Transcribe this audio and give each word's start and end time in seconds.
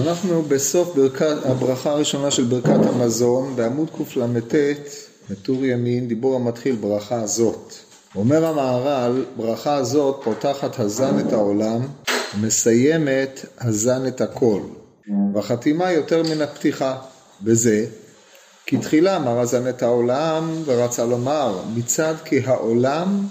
אנחנו 0.00 0.42
בסוף 0.42 0.94
ברכת, 0.96 1.36
הברכה 1.44 1.90
הראשונה 1.90 2.30
של 2.30 2.44
ברכת 2.44 2.86
המזון, 2.86 3.56
בעמוד 3.56 3.90
קל"ט, 3.90 4.54
בטור 5.30 5.64
ימין, 5.64 6.08
דיבור 6.08 6.36
המתחיל 6.36 6.76
ברכה 6.76 7.26
זאת. 7.26 7.72
אומר 8.14 8.44
המהר"ל, 8.44 9.24
ברכה 9.36 9.84
זאת 9.84 10.20
פותחת 10.24 10.78
הזן 10.78 11.18
את 11.18 11.32
העולם, 11.32 11.80
מסיימת 12.40 13.44
הזן 13.60 14.06
את 14.06 14.20
הכל. 14.20 14.60
והחתימה 15.34 15.92
יותר 15.92 16.22
מן 16.22 16.40
הפתיחה, 16.40 16.96
וזה 17.44 17.86
כי 18.66 18.76
תחילה 18.76 19.16
אמר 19.16 19.40
הזן 19.40 19.68
את 19.68 19.82
העולם 19.82 20.62
ורצה 20.64 21.04
לומר 21.04 21.58
מצד 21.74 22.14
כי 22.24 22.40
העולם 22.44 23.26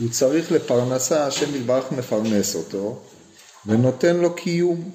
הוא 0.00 0.08
צריך 0.10 0.52
לפרנסה, 0.52 1.26
השם 1.26 1.54
יתברך 1.54 1.92
מפרנס 1.92 2.54
אותו 2.54 2.98
ונותן 3.66 4.16
לו 4.16 4.34
קיום. 4.34 4.90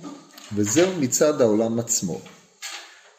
וזהו 0.55 0.91
מצד 0.99 1.41
העולם 1.41 1.79
עצמו. 1.79 2.19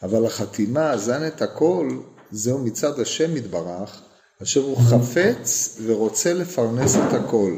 אבל 0.03 0.25
החתימה, 0.25 0.97
זן 0.97 1.27
את 1.27 1.41
הכל, 1.41 1.89
זהו 2.31 2.59
מצד 2.59 2.99
השם 2.99 3.37
יתברך, 3.37 4.01
אשר 4.43 4.61
הוא 4.61 4.77
חפץ 4.77 5.77
ורוצה 5.85 6.33
לפרנס 6.33 6.95
את 6.95 7.13
הכל. 7.13 7.55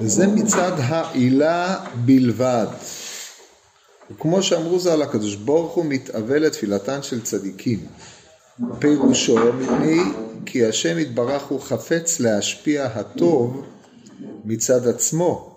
וזה 0.00 0.26
מצד 0.26 0.72
העילה 0.78 1.84
בלבד. 2.04 2.66
וכמו 4.10 4.42
שאמרו 4.42 4.78
ז"ל, 4.78 5.02
הקדוש 5.02 5.34
ברוך 5.34 5.72
הוא 5.72 5.84
מתאווה 5.84 6.38
לתפילתן 6.38 7.02
של 7.02 7.22
צדיקים. 7.22 7.86
פירושו 8.78 9.52
מפני 9.52 10.00
כי 10.46 10.66
השם 10.66 10.98
יתברך 10.98 11.42
הוא 11.42 11.60
חפץ 11.60 12.20
להשפיע 12.20 12.86
הטוב 12.86 13.64
מצד 14.44 14.88
עצמו, 14.88 15.53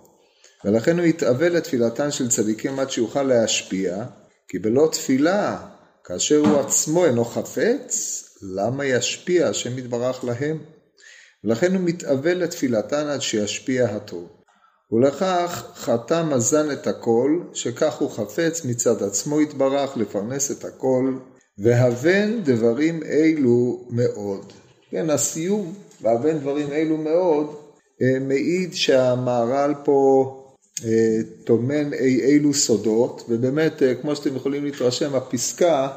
ולכן 0.66 1.00
הוא 1.00 1.06
יתאווה 1.06 1.50
לתפילתן 1.50 2.12
של 2.12 2.30
צדיקים 2.30 2.80
עד 2.80 2.92
שיוכל 2.92 3.24
להשפיע, 3.24 4.04
כי 4.48 4.60
בלא 4.60 4.90
תפילה, 4.92 5.58
כאשר 6.04 6.38
הוא 6.38 6.60
עצמו 6.60 7.06
אינו 7.06 7.26
חפץ, 7.26 8.24
למה 8.42 8.86
ישפיע 8.86 9.48
השם 9.48 9.78
יתברך 9.78 10.24
להם? 10.24 10.58
ולכן 11.44 11.76
הוא 11.76 11.82
מתאווה 11.82 12.34
לתפילתן 12.34 13.08
עד 13.08 13.22
שישפיע 13.22 13.86
הטוב. 13.86 14.30
ולכך 14.92 15.72
חתם 15.76 16.30
הזן 16.32 16.72
את 16.72 16.88
הכל, 16.88 17.42
שכך 17.54 17.94
הוא 17.94 18.12
חפץ 18.12 18.66
מצד 18.66 19.04
עצמו 19.04 19.42
יתברך 19.42 19.98
לפרנס 19.98 20.52
את 20.52 20.66
הכל, 20.66 21.18
והבן 21.58 22.44
דברים 22.44 23.04
אלו 23.04 23.88
מאוד. 23.90 24.54
כן, 24.92 25.10
הסיום, 25.10 25.74
והבן 26.02 26.40
דברים 26.40 26.72
אלו 26.72 26.98
מאוד, 26.98 27.56
אה, 28.02 28.20
מעיד 28.20 28.74
שהמהר"ל 28.74 29.74
פה 29.84 30.37
טומן 31.44 31.94
אי 31.94 32.22
אילו 32.22 32.54
סודות, 32.54 33.24
ובאמת, 33.30 33.84
אה, 33.84 33.96
כמו 33.96 34.16
שאתם 34.16 34.36
יכולים 34.36 34.64
להתרשם, 34.64 35.16
הפסקה 35.16 35.88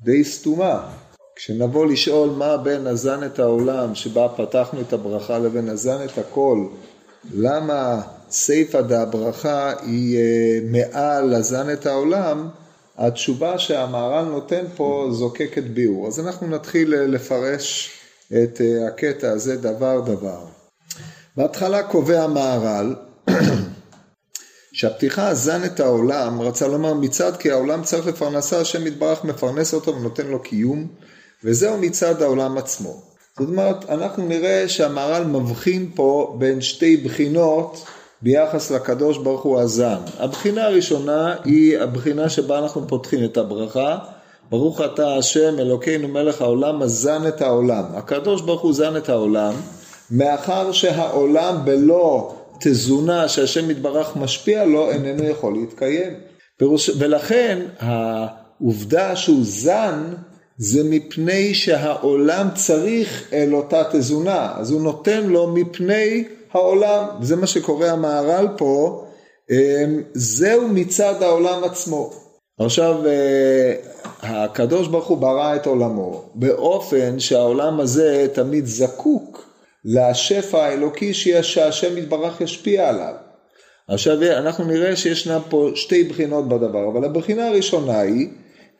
די 0.00 0.24
סתומה. 0.24 0.88
כשנבוא 1.36 1.86
לשאול 1.86 2.30
מה 2.30 2.56
בין 2.56 2.86
הזן 2.86 3.24
את 3.26 3.38
העולם, 3.38 3.94
שבה 3.94 4.28
פתחנו 4.36 4.80
את 4.80 4.92
הברכה, 4.92 5.38
לבין 5.38 5.68
הזן 5.68 6.04
את 6.04 6.18
הכל, 6.18 6.66
למה 7.34 8.00
סיפא 8.30 8.80
דהברכה 8.80 9.72
היא 9.82 10.18
אה, 10.18 10.58
מעל 10.64 11.34
הזן 11.34 11.72
את 11.72 11.86
העולם, 11.86 12.48
התשובה 12.98 13.58
שהמהר"ל 13.58 14.24
נותן 14.24 14.64
פה 14.76 15.08
זוקקת 15.10 15.64
ביאור. 15.64 16.06
אז 16.06 16.20
אנחנו 16.20 16.46
נתחיל 16.46 16.94
לפרש 16.94 17.90
את 18.32 18.60
הקטע 18.88 19.30
הזה 19.30 19.56
דבר 19.56 20.00
דבר. 20.00 20.40
בהתחלה 21.36 21.82
קובע 21.82 22.22
המהר"ל 22.22 22.94
שהפתיחה 24.72 25.28
הזן 25.28 25.64
את 25.64 25.80
העולם, 25.80 26.40
רצה 26.40 26.68
לומר 26.68 26.94
מצד 26.94 27.36
כי 27.36 27.50
העולם 27.50 27.82
צריך 27.82 28.06
לפרנסה, 28.06 28.60
השם 28.60 28.86
יתברך 28.86 29.24
מפרנס 29.24 29.74
אותו 29.74 29.94
ונותן 29.96 30.26
לו 30.26 30.42
קיום, 30.42 30.86
וזהו 31.44 31.78
מצד 31.78 32.22
העולם 32.22 32.58
עצמו. 32.58 33.02
זאת 33.38 33.48
אומרת, 33.48 33.90
אנחנו 33.90 34.26
נראה 34.26 34.68
שהמהר"ל 34.68 35.24
מבחין 35.24 35.90
פה 35.94 36.36
בין 36.38 36.60
שתי 36.60 36.96
בחינות 36.96 37.84
ביחס 38.22 38.70
לקדוש 38.70 39.18
ברוך 39.18 39.42
הוא 39.42 39.60
הזן. 39.60 39.98
הבחינה 40.18 40.64
הראשונה 40.64 41.34
היא 41.44 41.78
הבחינה 41.78 42.28
שבה 42.28 42.58
אנחנו 42.58 42.88
פותחים 42.88 43.24
את 43.24 43.36
הברכה, 43.36 43.98
ברוך 44.50 44.80
אתה 44.80 45.16
השם 45.16 45.58
אלוקינו 45.58 46.08
מלך 46.08 46.42
העולם 46.42 46.82
הזן 46.82 47.26
את 47.28 47.40
העולם. 47.40 47.84
הקדוש 47.94 48.42
ברוך 48.42 48.62
הוא 48.62 48.72
זן 48.72 48.96
את 48.96 49.08
העולם, 49.08 49.54
מאחר 50.10 50.72
שהעולם 50.72 51.64
בלא 51.64 52.34
תזונה 52.60 53.28
שהשם 53.28 53.70
יתברך 53.70 54.16
משפיע 54.16 54.64
לו 54.64 54.90
איננו 54.90 55.24
יכול 55.24 55.52
להתקיים. 55.52 56.12
פירוש, 56.58 56.90
ולכן 56.98 57.58
העובדה 57.78 59.16
שהוא 59.16 59.40
זן 59.42 60.04
זה 60.56 60.80
מפני 60.84 61.54
שהעולם 61.54 62.48
צריך 62.54 63.28
אל 63.32 63.54
אותה 63.54 63.82
תזונה, 63.92 64.52
אז 64.56 64.70
הוא 64.70 64.82
נותן 64.82 65.26
לו 65.26 65.46
מפני 65.46 66.24
העולם, 66.52 67.04
זה 67.22 67.36
מה 67.36 67.46
שקורא 67.46 67.86
המהר"ל 67.86 68.48
פה, 68.56 69.04
אמ, 69.50 70.02
זהו 70.14 70.68
מצד 70.68 71.22
העולם 71.22 71.64
עצמו. 71.64 72.10
עכשיו 72.60 73.06
אה, 73.06 73.74
הקדוש 74.22 74.88
ברוך 74.88 75.06
הוא 75.06 75.18
ברא 75.18 75.56
את 75.56 75.66
עולמו 75.66 76.22
באופן 76.34 77.18
שהעולם 77.18 77.80
הזה 77.80 78.26
תמיד 78.32 78.66
זקוק 78.66 79.49
לשפע 79.84 80.64
האלוקי 80.64 81.14
שהשם 81.14 81.98
יתברך 81.98 82.40
ישפיע 82.40 82.88
עליו. 82.88 83.14
עכשיו 83.88 84.22
אנחנו 84.22 84.64
נראה 84.64 84.96
שישנה 84.96 85.40
פה 85.48 85.70
שתי 85.74 86.04
בחינות 86.04 86.48
בדבר, 86.48 86.88
אבל 86.88 87.04
הבחינה 87.04 87.48
הראשונה 87.48 88.00
היא 88.00 88.28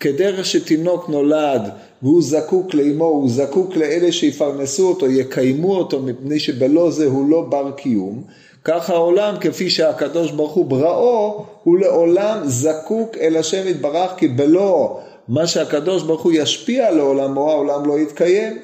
כדרך 0.01 0.47
שתינוק 0.47 1.09
נולד 1.09 1.63
והוא 2.03 2.23
זקוק 2.23 2.75
לאמו, 2.75 3.05
הוא 3.05 3.31
זקוק 3.31 3.77
לאלה 3.77 4.13
שיפרנסו 4.13 4.89
אותו, 4.89 5.07
יקיימו 5.07 5.77
אותו 5.77 6.03
מפני 6.03 6.39
שבלא 6.39 6.91
זה 6.91 7.07
הוא 7.07 7.31
לא 7.31 7.43
בר 7.43 7.71
קיום, 7.71 8.25
כך 8.65 8.91
העולם 8.91 9.35
כפי 9.41 9.71
שהקדוש 9.71 10.31
ברוך 10.31 10.53
הוא 10.53 10.67
בראו, 10.67 11.45
הוא 11.63 11.79
לעולם 11.79 12.39
זקוק 12.45 13.17
אל 13.21 13.37
השם 13.37 13.69
יתברך 13.69 14.11
כי 14.17 14.29
בלא 14.29 15.01
מה 15.29 15.47
שהקדוש 15.47 16.03
ברוך 16.03 16.23
הוא 16.23 16.33
ישפיע 16.33 16.91
לעולמו, 16.91 17.51
העולם 17.51 17.87
לא 17.87 17.99
יתקיים. 17.99 18.59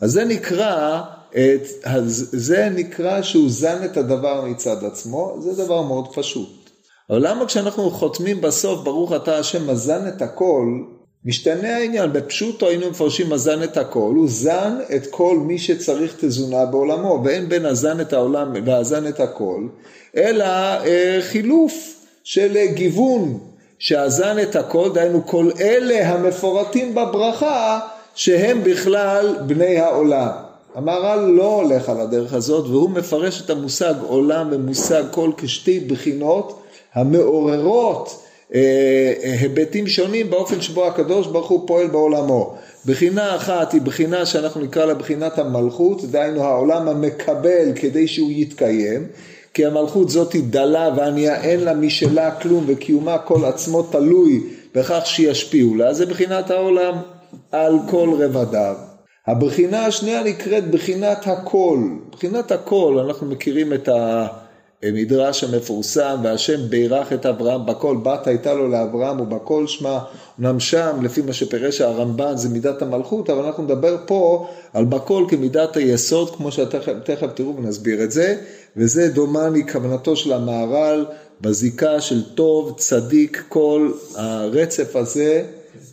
אז 0.00 0.10
זה 0.10 0.24
נקרא 0.24 1.00
את, 1.36 1.86
זה 2.32 2.68
נקרא 2.74 3.22
שהוא 3.22 3.50
זן 3.50 3.84
את 3.84 3.96
הדבר 3.96 4.44
מצד 4.44 4.84
עצמו, 4.84 5.36
זה 5.40 5.64
דבר 5.64 5.82
מאוד 5.82 6.14
פשוט. 6.14 6.70
אבל 7.10 7.28
למה 7.28 7.46
כשאנחנו 7.46 7.90
חותמים 7.90 8.40
בסוף 8.40 8.84
ברוך 8.84 9.12
אתה 9.12 9.38
השם 9.38 9.70
מזן 9.70 10.08
את 10.08 10.22
הכל, 10.22 10.66
משתנה 11.24 11.76
העניין, 11.76 12.12
בפשוטו 12.12 12.68
היינו 12.68 12.90
מפרשים 12.90 13.30
מזן 13.30 13.62
את 13.62 13.76
הכל, 13.76 14.12
הוא 14.16 14.28
זן 14.28 14.78
את 14.96 15.06
כל 15.06 15.38
מי 15.38 15.58
שצריך 15.58 16.14
תזונה 16.20 16.66
בעולמו, 16.66 17.22
ואין 17.24 17.48
בין 17.48 17.66
הזן 17.66 18.00
את 18.00 18.12
העולם 18.12 18.52
והזן 18.66 19.06
את 19.06 19.20
הכל, 19.20 19.66
אלא 20.16 20.44
אה, 20.44 21.18
חילוף 21.20 22.04
של 22.24 22.56
גיוון, 22.74 23.38
שהזן 23.78 24.36
את 24.42 24.56
הכל, 24.56 24.90
דהיינו 24.94 25.26
כל 25.26 25.50
אלה 25.60 26.08
המפורטים 26.08 26.94
בברכה, 26.94 27.80
שהם 28.14 28.64
בכלל 28.64 29.36
בני 29.46 29.78
העולם. 29.78 30.51
המהר"ל 30.74 31.20
לא 31.20 31.54
הולך 31.62 31.88
על 31.88 32.00
הדרך 32.00 32.32
הזאת 32.32 32.66
והוא 32.66 32.90
מפרש 32.90 33.40
את 33.40 33.50
המושג 33.50 33.94
עולם 34.06 34.48
ומושג 34.50 35.02
קול 35.10 35.32
כשתי 35.36 35.80
בחינות 35.80 36.62
המעוררות 36.94 38.22
אה, 38.54 38.60
אה, 39.22 39.34
היבטים 39.40 39.86
שונים 39.86 40.30
באופן 40.30 40.60
שבו 40.60 40.86
הקדוש 40.86 41.26
ברוך 41.26 41.48
הוא 41.48 41.66
פועל 41.66 41.86
בעולמו. 41.86 42.56
בחינה 42.86 43.36
אחת 43.36 43.72
היא 43.72 43.80
בחינה 43.80 44.26
שאנחנו 44.26 44.60
נקרא 44.60 44.84
לה 44.84 44.94
בחינת 44.94 45.38
המלכות, 45.38 46.04
דהיינו 46.04 46.42
העולם 46.42 46.88
המקבל 46.88 47.72
כדי 47.74 48.08
שהוא 48.08 48.30
יתקיים, 48.32 49.06
כי 49.54 49.66
המלכות 49.66 50.08
זאת 50.08 50.32
היא 50.32 50.42
דלה 50.50 50.90
וענייה 50.96 51.42
אין 51.42 51.60
לה 51.60 51.74
משלה 51.74 52.30
כלום 52.30 52.64
וקיומה 52.66 53.18
כל 53.18 53.44
עצמו 53.44 53.82
תלוי 53.82 54.42
בכך 54.74 55.02
שישפיעו 55.04 55.74
לה, 55.74 55.94
זה 55.94 56.06
בחינת 56.06 56.50
העולם 56.50 56.94
על 57.52 57.78
כל 57.90 58.10
רבדיו. 58.18 58.91
הבחינה 59.26 59.86
השנייה 59.86 60.22
נקראת 60.24 60.70
בחינת 60.70 61.26
הכל. 61.26 61.78
בחינת 62.12 62.52
הכל, 62.52 62.98
אנחנו 63.06 63.26
מכירים 63.26 63.72
את 63.72 63.88
המדרש 64.82 65.44
המפורסם, 65.44 66.20
והשם 66.22 66.68
בירך 66.68 67.12
את 67.12 67.26
אברהם 67.26 67.66
בכל, 67.66 67.96
בת 68.02 68.26
הייתה 68.26 68.54
לו 68.54 68.68
לאברהם 68.68 69.20
ובכל 69.20 69.66
שמה, 69.66 69.98
אמנם 70.40 70.60
שם, 70.60 70.98
לפי 71.02 71.22
מה 71.22 71.32
שפירש 71.32 71.80
הרמב"ן, 71.80 72.36
זה 72.36 72.48
מידת 72.48 72.82
המלכות, 72.82 73.30
אבל 73.30 73.44
אנחנו 73.44 73.62
נדבר 73.62 73.96
פה 74.06 74.46
על 74.72 74.84
בכל 74.84 75.24
כמידת 75.28 75.76
היסוד, 75.76 76.36
כמו 76.36 76.52
שתכף 76.52 77.32
תראו 77.34 77.56
ונסביר 77.56 78.04
את 78.04 78.10
זה, 78.10 78.36
וזה 78.76 79.08
דומני 79.08 79.68
כוונתו 79.72 80.16
של 80.16 80.32
המהר"ל 80.32 81.06
בזיקה 81.40 82.00
של 82.00 82.34
טוב, 82.34 82.74
צדיק, 82.78 83.44
כל 83.48 83.92
הרצף 84.14 84.96
הזה. 84.96 85.44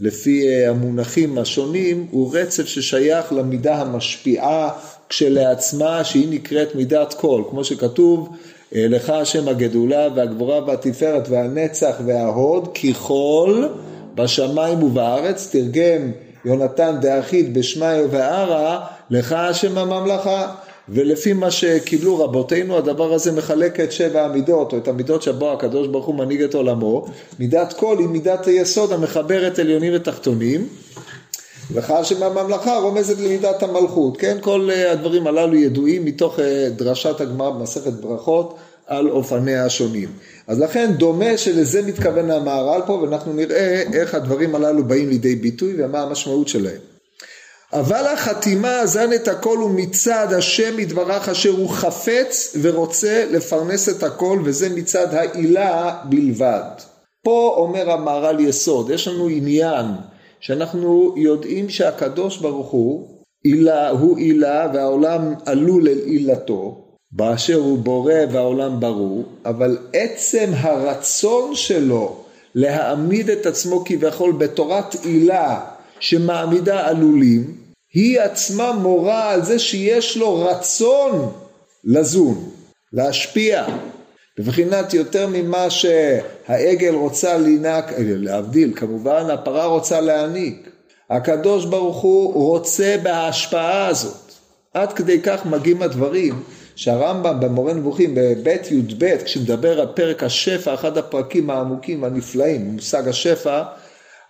לפי 0.01 0.47
אה, 0.47 0.69
המונחים 0.69 1.37
השונים, 1.37 2.07
הוא 2.11 2.35
רצף 2.37 2.65
ששייך 2.65 3.33
למידה 3.33 3.75
המשפיעה 3.75 4.69
כשלעצמה, 5.09 6.03
שהיא 6.03 6.27
נקראת 6.29 6.75
מידת 6.75 7.13
קול, 7.13 7.43
כמו 7.49 7.63
שכתוב, 7.63 8.29
לך 8.71 9.09
השם 9.09 9.47
הגדולה 9.47 10.07
והגבורה 10.15 10.65
והתפארת 10.65 11.29
והנצח 11.29 11.95
וההוד 12.05 12.77
ככל 12.77 13.65
בשמיים 14.15 14.83
ובארץ, 14.83 15.49
תרגם 15.51 16.11
יונתן 16.45 16.95
דאחיד 17.01 17.53
בשמיא 17.53 17.97
ובערה, 18.05 18.85
לך 19.09 19.31
השם 19.31 19.77
הממלכה. 19.77 20.55
ולפי 20.91 21.33
מה 21.33 21.51
שקיבלו 21.51 22.19
רבותינו, 22.19 22.77
הדבר 22.77 23.13
הזה 23.13 23.31
מחלק 23.31 23.79
את 23.79 23.91
שבע 23.91 24.25
המידות, 24.25 24.73
או 24.73 24.77
את 24.77 24.87
המידות 24.87 25.21
שבו 25.21 25.51
הקדוש 25.51 25.87
ברוך 25.87 26.05
הוא 26.05 26.15
מנהיג 26.15 26.41
את 26.41 26.53
עולמו. 26.53 27.05
מידת 27.39 27.73
כל 27.73 27.95
היא 27.99 28.07
מידת 28.07 28.47
היסוד 28.47 28.91
המחברת 28.91 29.59
עליונים 29.59 29.93
ותחתונים. 29.95 30.67
לך 31.75 31.91
השם 31.91 32.23
הממלכה 32.23 32.77
רומזת 32.77 33.19
למידת 33.19 33.63
המלכות, 33.63 34.17
כן? 34.17 34.37
כל 34.41 34.69
אה, 34.71 34.91
הדברים 34.91 35.27
הללו 35.27 35.55
ידועים 35.55 36.05
מתוך 36.05 36.39
אה, 36.39 36.69
דרשת 36.75 37.21
הגמרא 37.21 37.49
במסכת 37.49 37.93
ברכות 37.93 38.57
על 38.87 39.09
אופניה 39.09 39.65
השונים. 39.65 40.09
אז 40.47 40.59
לכן 40.59 40.91
דומה 40.97 41.37
שלזה 41.37 41.81
מתכוון 41.81 42.31
המהר"ל 42.31 42.81
פה, 42.85 42.93
ואנחנו 42.93 43.33
נראה 43.33 43.83
איך 43.93 44.15
הדברים 44.15 44.55
הללו 44.55 44.83
באים 44.83 45.09
לידי 45.09 45.35
ביטוי 45.35 45.73
ומה 45.77 46.01
המשמעות 46.01 46.47
שלהם. 46.47 46.88
אבל 47.73 48.07
החתימה 48.07 48.79
אזן 48.79 49.13
את 49.13 49.27
הכל 49.27 49.57
הוא 49.57 49.71
מצד 49.75 50.33
השם 50.33 50.79
יתברך 50.79 51.29
אשר 51.29 51.49
הוא 51.49 51.69
חפץ 51.69 52.55
ורוצה 52.61 53.25
לפרנס 53.31 53.89
את 53.89 54.03
הכל 54.03 54.41
וזה 54.43 54.69
מצד 54.69 55.13
העילה 55.13 55.99
בלבד. 56.09 56.71
פה 57.23 57.53
אומר 57.57 57.91
המהר"ל 57.91 58.39
יסוד, 58.39 58.89
יש 58.89 59.07
לנו 59.07 59.27
עניין 59.27 59.85
שאנחנו 60.39 61.13
יודעים 61.17 61.69
שהקדוש 61.69 62.37
ברוך 62.37 62.69
הוא 62.69 63.07
עילה, 63.43 63.89
הוא 63.89 64.17
עילה 64.17 64.67
והעולם 64.73 65.33
עלול 65.45 65.87
אל 65.87 65.99
עילתו 66.05 66.85
באשר 67.11 67.55
הוא 67.55 67.77
בורא 67.77 68.13
והעולם 68.31 68.79
ברור, 68.79 69.23
אבל 69.45 69.77
עצם 69.93 70.51
הרצון 70.53 71.55
שלו 71.55 72.15
להעמיד 72.55 73.29
את 73.29 73.45
עצמו 73.45 73.83
כביכול 73.85 74.31
בתורת 74.31 74.95
עילה 75.03 75.59
שמעמידה 75.99 76.87
עלולים, 76.87 77.55
היא 77.93 78.19
עצמה 78.19 78.71
מורה 78.71 79.31
על 79.31 79.45
זה 79.45 79.59
שיש 79.59 80.17
לו 80.17 80.45
רצון 80.45 81.31
לזון, 81.83 82.49
להשפיע, 82.93 83.65
בבחינת 84.39 84.93
יותר 84.93 85.27
ממה 85.27 85.69
שהעגל 85.69 86.93
רוצה 86.93 87.37
לנהג, 87.37 87.83
להבדיל, 87.97 88.73
כמובן 88.75 89.29
הפרה 89.29 89.65
רוצה 89.65 90.01
להעניק. 90.01 90.69
הקדוש 91.09 91.65
ברוך 91.65 91.97
הוא 92.01 92.33
רוצה 92.33 92.95
בהשפעה 93.03 93.87
הזאת. 93.87 94.31
עד 94.73 94.93
כדי 94.93 95.21
כך 95.21 95.45
מגיעים 95.45 95.81
הדברים 95.81 96.43
שהרמב"ם 96.75 97.39
במורה 97.39 97.73
נבוכים 97.73 98.11
בבית 98.15 98.71
י"ב 98.71 99.17
כשמדבר 99.23 99.81
על 99.81 99.87
פרק 99.95 100.23
השפע, 100.23 100.73
אחד 100.73 100.97
הפרקים 100.97 101.49
העמוקים 101.49 102.03
והנפלאים, 102.03 102.65
מושג 102.65 103.07
השפע, 103.07 103.63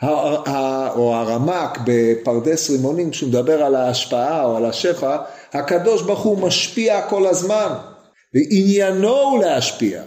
או 0.03 1.15
הרמק 1.15 1.79
בפרדס 1.85 2.69
רימונים, 2.69 3.11
כשהוא 3.11 3.29
מדבר 3.29 3.63
על 3.63 3.75
ההשפעה 3.75 4.45
או 4.45 4.57
על 4.57 4.65
השפע, 4.65 5.17
הקדוש 5.53 6.01
ברוך 6.01 6.19
הוא 6.19 6.37
משפיע 6.37 7.01
כל 7.01 7.27
הזמן, 7.27 7.73
ועניינו 8.33 9.21
הוא 9.21 9.43
להשפיע. 9.43 10.01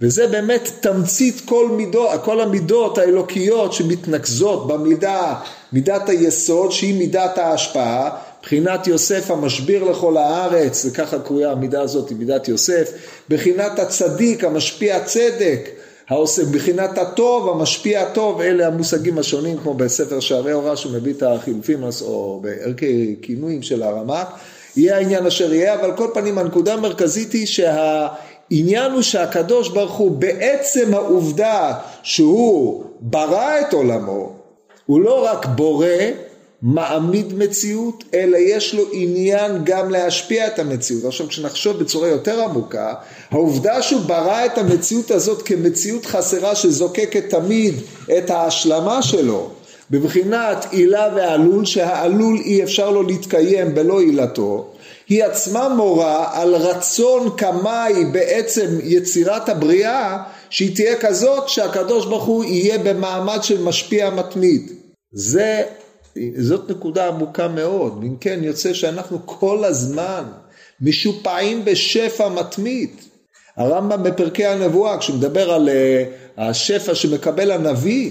וזה 0.00 0.26
באמת 0.26 0.70
תמצית 0.80 1.40
כל, 1.44 1.68
מידות, 1.68 2.10
כל 2.24 2.40
המידות 2.40 2.98
האלוקיות 2.98 3.72
שמתנקזות 3.72 4.66
במידה, 4.66 5.34
מידת 5.72 6.08
היסוד 6.08 6.72
שהיא 6.72 6.98
מידת 6.98 7.38
ההשפעה, 7.38 8.10
בחינת 8.42 8.86
יוסף 8.86 9.30
המשביר 9.30 9.84
לכל 9.84 10.16
הארץ, 10.16 10.86
וככה 10.88 11.18
קרויה 11.18 11.50
המידה 11.50 11.82
הזאת, 11.82 12.12
מידת 12.12 12.48
יוסף, 12.48 12.90
בחינת 13.28 13.78
הצדיק 13.78 14.44
המשפיע 14.44 15.04
צדק, 15.04 15.68
העושה 16.08 16.42
בחינת 16.44 16.98
הטוב, 16.98 17.48
המשפיע 17.48 18.02
הטוב, 18.02 18.40
אלה 18.40 18.66
המושגים 18.66 19.18
השונים 19.18 19.58
כמו 19.58 19.74
בספר 19.74 20.20
שערי 20.20 20.52
הוראה 20.52 20.74
מביא 20.92 21.12
את 21.12 21.22
החילופים 21.22 21.84
או 22.02 22.40
בערכי 22.42 23.16
כינויים 23.22 23.62
של 23.62 23.82
הרמ"ק, 23.82 24.26
יהיה 24.76 24.96
העניין 24.96 25.26
אשר 25.26 25.54
יהיה, 25.54 25.74
אבל 25.74 25.96
כל 25.96 26.08
פנים 26.14 26.38
הנקודה 26.38 26.74
המרכזית 26.74 27.32
היא 27.32 27.46
שהעניין 27.46 28.92
הוא 28.92 29.02
שהקדוש 29.02 29.68
ברוך 29.68 29.96
הוא 29.96 30.10
בעצם 30.10 30.94
העובדה 30.94 31.72
שהוא 32.02 32.84
ברא 33.00 33.60
את 33.60 33.72
עולמו, 33.72 34.32
הוא 34.86 35.00
לא 35.00 35.24
רק 35.24 35.46
בורא, 35.46 35.86
מעמיד 36.64 37.38
מציאות, 37.38 38.04
אלא 38.14 38.36
יש 38.36 38.74
לו 38.74 38.84
עניין 38.92 39.64
גם 39.64 39.90
להשפיע 39.90 40.46
את 40.46 40.58
המציאות. 40.58 41.04
עכשיו 41.04 41.28
כשנחשוב 41.28 41.76
בצורה 41.76 42.08
יותר 42.08 42.40
עמוקה, 42.44 42.94
העובדה 43.30 43.82
שהוא 43.82 44.00
ברא 44.00 44.46
את 44.46 44.58
המציאות 44.58 45.10
הזאת 45.10 45.42
כמציאות 45.42 46.06
חסרה 46.06 46.54
שזוקקת 46.54 47.30
תמיד 47.30 47.74
את 48.18 48.30
ההשלמה 48.30 49.02
שלו, 49.02 49.50
בבחינת 49.90 50.66
עילה 50.70 51.08
ועלול, 51.16 51.64
שהעלול 51.64 52.38
אי 52.44 52.62
אפשר 52.62 52.90
לו 52.90 53.02
להתקיים 53.02 53.74
בלא 53.74 54.00
עילתו, 54.00 54.68
היא 55.08 55.24
עצמה 55.24 55.68
מורה 55.68 56.28
על 56.32 56.54
רצון 56.54 57.30
קמאי 57.36 58.04
בעצם 58.12 58.66
יצירת 58.82 59.48
הבריאה, 59.48 60.18
שהיא 60.50 60.76
תהיה 60.76 60.96
כזאת 60.96 61.48
שהקדוש 61.48 62.06
ברוך 62.06 62.24
הוא 62.24 62.44
יהיה 62.44 62.78
במעמד 62.78 63.38
של 63.42 63.62
משפיע 63.62 64.10
מתמיד. 64.10 64.72
זה 65.12 65.62
זאת 66.36 66.70
נקודה 66.70 67.08
עמוקה 67.08 67.48
מאוד, 67.48 68.02
אם 68.02 68.16
כן 68.20 68.38
יוצא 68.42 68.72
שאנחנו 68.72 69.26
כל 69.26 69.64
הזמן 69.64 70.24
משופעים 70.80 71.64
בשפע 71.64 72.28
מתמיד. 72.28 72.90
הרמב"ם 73.56 74.02
בפרקי 74.02 74.46
הנבואה, 74.46 74.98
כשהוא 74.98 75.16
מדבר 75.16 75.52
על 75.52 75.68
אה, 75.68 76.04
השפע 76.36 76.94
שמקבל 76.94 77.50
הנביא, 77.50 78.10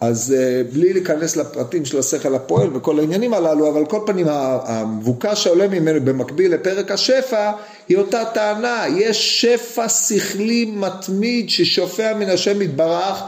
אז 0.00 0.34
אה, 0.38 0.62
בלי 0.72 0.92
להיכנס 0.92 1.36
לפרטים 1.36 1.84
של 1.84 1.98
השכל 1.98 2.34
הפועל 2.34 2.76
וכל 2.76 2.98
העניינים 2.98 3.34
הללו, 3.34 3.68
אבל 3.68 3.86
כל 3.86 4.00
פנים 4.06 4.26
המבוקש 4.28 5.44
שעולה 5.44 5.68
ממנו 5.68 6.00
במקביל 6.04 6.54
לפרק 6.54 6.90
השפע, 6.90 7.52
היא 7.88 7.96
אותה 7.96 8.24
טענה, 8.34 8.84
יש 8.96 9.40
שפע 9.40 9.88
שכלי 9.88 10.72
מתמיד 10.76 11.50
ששופע 11.50 12.14
מן 12.14 12.30
השם 12.30 12.62
יתברך 12.62 13.22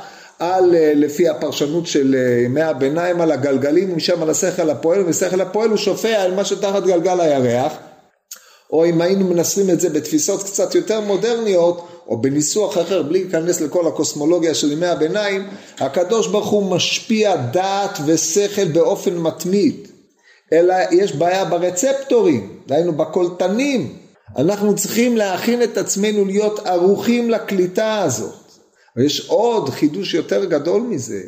על, 0.53 0.75
אה, 0.75 0.93
לפי 0.95 1.29
הפרשנות 1.29 1.87
של 1.87 2.15
אה, 2.15 2.45
ימי 2.45 2.63
הביניים 2.63 3.21
על 3.21 3.33
הגלגלים 3.33 3.93
ומשם 3.93 4.23
על 4.23 4.31
השכל 4.31 4.71
הפועל 4.71 5.03
ושכל 5.07 5.41
הפועל 5.41 5.69
הוא 5.69 5.77
שופע 5.77 6.23
על 6.23 6.35
מה 6.35 6.45
שתחת 6.45 6.83
גלגל 6.83 7.21
הירח. 7.21 7.73
או 8.73 8.87
אם 8.87 9.01
היינו 9.01 9.27
מנסרים 9.27 9.71
את 9.71 9.81
זה 9.81 9.91
בתפיסות 9.91 10.43
קצת 10.43 10.75
יותר 10.75 11.01
מודרניות 11.01 11.89
או 12.09 12.23
בניסוח 12.23 12.79
אחר 12.79 13.03
בלי 13.03 13.23
להיכנס 13.23 13.61
לכל 13.61 13.87
הקוסמולוגיה 13.87 14.55
של 14.55 14.73
ימי 14.73 14.87
הביניים 14.87 15.49
הקדוש 15.79 16.27
ברוך 16.27 16.51
הוא 16.51 16.71
משפיע 16.71 17.37
דעת 17.37 17.99
ושכל 18.07 18.65
באופן 18.65 19.17
מתמיד. 19.17 19.89
אלא 20.53 20.75
יש 20.91 21.13
בעיה 21.13 21.45
ברצפטורים 21.45 22.61
דהיינו 22.67 22.93
בקולטנים. 22.93 23.99
אנחנו 24.37 24.75
צריכים 24.75 25.17
להכין 25.17 25.63
את 25.63 25.79
עצמנו 25.79 26.25
להיות 26.25 26.67
ערוכים 26.67 27.31
לקליטה 27.31 27.99
הזאת 28.03 28.44
ויש 28.97 29.29
עוד 29.29 29.69
חידוש 29.69 30.15
יותר 30.15 30.45
גדול 30.45 30.83
מזה, 30.83 31.21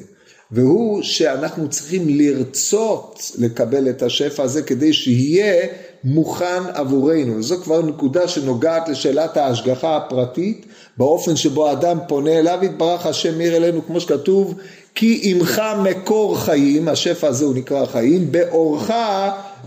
והוא 0.51 1.03
שאנחנו 1.03 1.69
צריכים 1.69 2.03
לרצות 2.09 3.33
לקבל 3.39 3.89
את 3.91 4.03
השפע 4.03 4.43
הזה 4.43 4.63
כדי 4.63 4.93
שיהיה 4.93 5.67
מוכן 6.05 6.63
עבורנו. 6.75 7.43
זו 7.43 7.57
כבר 7.63 7.83
נקודה 7.83 8.29
שנוגעת 8.29 8.89
לשאלת 8.89 9.37
ההשגחה 9.37 9.97
הפרטית, 9.97 10.67
באופן 10.97 11.37
שבו 11.37 11.69
האדם 11.69 11.99
פונה 12.09 12.39
אליו, 12.39 12.59
יתברך 12.63 13.07
השם 13.07 13.39
מיר 13.39 13.57
אלינו, 13.57 13.87
כמו 13.87 14.01
שכתוב, 14.01 14.55
כי 14.95 15.21
עמך 15.23 15.63
מקור 15.83 16.39
חיים, 16.39 16.89
השפע 16.89 17.29
הזה 17.29 17.45
הוא 17.45 17.55
נקרא 17.55 17.87
חיים, 17.87 18.33
באורך 18.33 18.91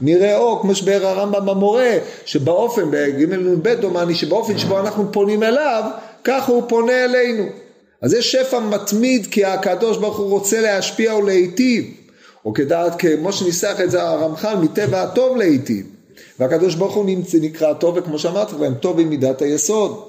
נראה 0.01 0.38
אור, 0.38 0.62
כמו 0.62 0.75
שבאר 0.75 1.06
הרמב"ם 1.06 1.46
במורה, 1.46 1.98
שבאופן, 2.25 2.91
בג' 2.91 3.34
נ"ב 3.34 3.70
דומני, 3.70 4.15
שבאופן 4.15 4.58
שבו 4.58 4.79
אנחנו 4.79 5.12
פונים 5.12 5.44
אליו, 5.44 5.84
ככה 6.24 6.51
הוא 6.51 6.63
פונה 6.68 7.06
אלינו. 7.06 7.44
אז 8.01 8.13
יש 8.13 8.32
שפע 8.32 8.60
מתמיד 8.60 9.27
כי 9.32 9.46
הקדוש 9.46 9.98
ברוך 9.98 10.18
הוא 10.18 10.29
רוצה 10.29 10.62
להשפיע 10.62 11.15
ולהיטיב, 11.15 11.86
או 12.46 12.53
כדעת 12.53 13.00
כמו 13.00 13.34
שניסח 13.34 13.82
את 13.84 13.91
זה 13.91 14.03
הרמח"ל, 14.03 14.56
מטבע 14.56 15.01
הטוב 15.01 15.38
להיטיב. 15.38 15.86
והקדוש 16.39 16.75
ברוך 16.75 16.96
הוא 16.96 17.06
נמצא, 17.06 17.38
נקרא 17.41 17.74
טוב, 17.74 17.98
וכמו 17.98 18.20
שאמרתי 18.20 18.56
לכם, 18.56 18.74
טוב 18.74 19.00
עם 19.00 19.10
מידת 19.10 19.41
היסוד. 19.41 20.03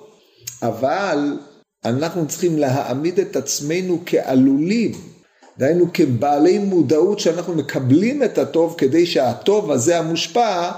אבל 0.63 1.39
אנחנו 1.85 2.29
צריכים 2.29 2.59
להעמיד 2.59 3.21
את 3.21 3.37
עצמנו 3.37 3.99
כעלולים, 4.07 4.93
דהיינו 5.59 5.87
כבעלי 5.95 6.59
מודעות 6.59 7.21
שאנחנו 7.21 7.55
מקבלים 7.55 8.23
את 8.23 8.39
הטוב 8.39 8.75
כדי 8.79 9.07
שהטוב 9.07 9.71
הזה 9.71 9.99
המושפע 9.99 10.71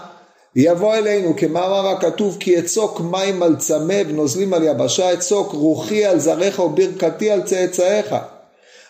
יבוא 0.57 0.95
אלינו 0.95 1.37
כמאמר 1.37 1.89
הכתוב 1.89 2.37
כי 2.41 2.59
אצוק 2.59 3.01
מים 3.01 3.43
על 3.43 3.57
צמא 3.57 4.03
ונוזלים 4.09 4.55
על 4.55 4.63
יבשה 4.63 5.15
אצוק 5.15 5.53
רוחי 5.53 6.05
על 6.05 6.19
זרעך 6.19 6.59
וברכתי 6.59 7.31
על 7.31 7.43
צאצאיך. 7.43 8.15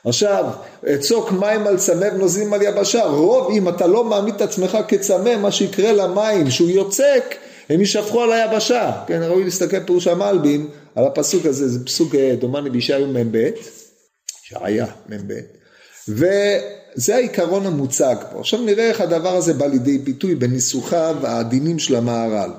עכשיו 0.04 0.44
אצוק 0.94 1.32
מים 1.32 1.66
על 1.66 1.78
צמא 1.78 2.08
ונוזלים 2.14 2.52
על 2.52 2.62
יבשה 2.62 3.04
רוב 3.04 3.50
אם 3.50 3.68
אתה 3.68 3.86
לא 3.86 4.04
מעמיד 4.04 4.34
את 4.34 4.40
עצמך 4.40 4.78
כצמא 4.88 5.36
מה 5.36 5.52
שיקרה 5.52 5.92
למים 5.92 6.50
שהוא 6.50 6.70
יוצק 6.70 7.34
הם 7.68 7.80
יישפכו 7.80 8.22
על 8.22 8.32
היבשה, 8.32 8.92
כן, 9.06 9.22
ראוי 9.22 9.44
להסתכל 9.44 9.80
פירוש 9.80 10.06
המלבים 10.06 10.70
על 10.94 11.04
הפסוק 11.04 11.46
הזה, 11.46 11.68
זה 11.68 11.84
פסוק 11.84 12.14
אה, 12.14 12.34
דומני 12.38 12.70
בישעיהו 12.70 13.06
מ"ב, 13.06 13.50
שהיה 14.42 14.86
מ"ב, 15.08 15.32
וזה 16.96 17.14
העיקרון 17.14 17.66
המוצג 17.66 18.16
פה. 18.32 18.40
עכשיו 18.40 18.62
נראה 18.62 18.88
איך 18.88 19.00
הדבר 19.00 19.36
הזה 19.36 19.54
בא 19.54 19.66
לידי 19.66 19.98
ביטוי 19.98 20.34
בניסוחיו 20.34 21.16
העדינים 21.26 21.78
של 21.78 21.96
המהר"ל. 21.96 22.50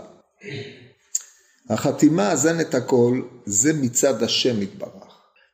החתימה 1.69 2.31
הזן 2.31 2.59
את 2.59 2.75
הכל 2.75 3.21
זה 3.45 3.73
מצד 3.73 4.23
השם 4.23 4.61
יתברך. 4.61 5.03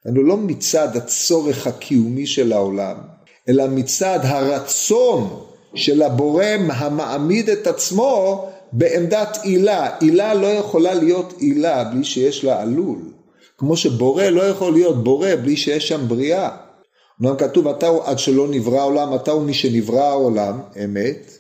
לנו 0.06 0.24
לא 0.24 0.38
מצד 0.38 0.98
הצורך 0.98 1.68
הקיומי 1.68 2.28
של 2.28 2.54
העולם, 2.54 2.96
אלא 3.50 3.68
מצד 3.68 4.20
הרצון 4.24 5.44
של 5.76 6.02
הבורם 6.02 6.72
המעמיד 6.72 7.50
את 7.50 7.68
עצמו 7.68 8.46
בעמדת 8.72 9.38
עילה. 9.44 9.98
עילה 10.00 10.34
לא 10.34 10.48
יכולה 10.48 10.94
להיות 10.94 11.34
עילה 11.40 11.84
בלי 11.84 12.04
שיש 12.04 12.44
לה 12.44 12.62
עלול. 12.62 13.00
כמו 13.58 13.78
שבורא 13.78 14.24
לא 14.24 14.42
יכול 14.42 14.74
להיות 14.74 15.04
בורא 15.04 15.36
בלי 15.42 15.58
שיש 15.58 15.88
שם 15.88 16.08
בריאה. 16.08 16.69
אומנם 17.22 17.38
כתוב 17.38 17.68
אתה 17.68 17.88
הוא 17.88 18.02
עד 18.04 18.20
שלא 18.20 18.48
נברא 18.48 18.80
העולם, 18.80 19.16
אתה 19.16 19.32
הוא 19.32 19.42
מי 19.42 19.54
שנברא 19.54 20.04
העולם, 20.04 20.60
אמת, 20.84 21.32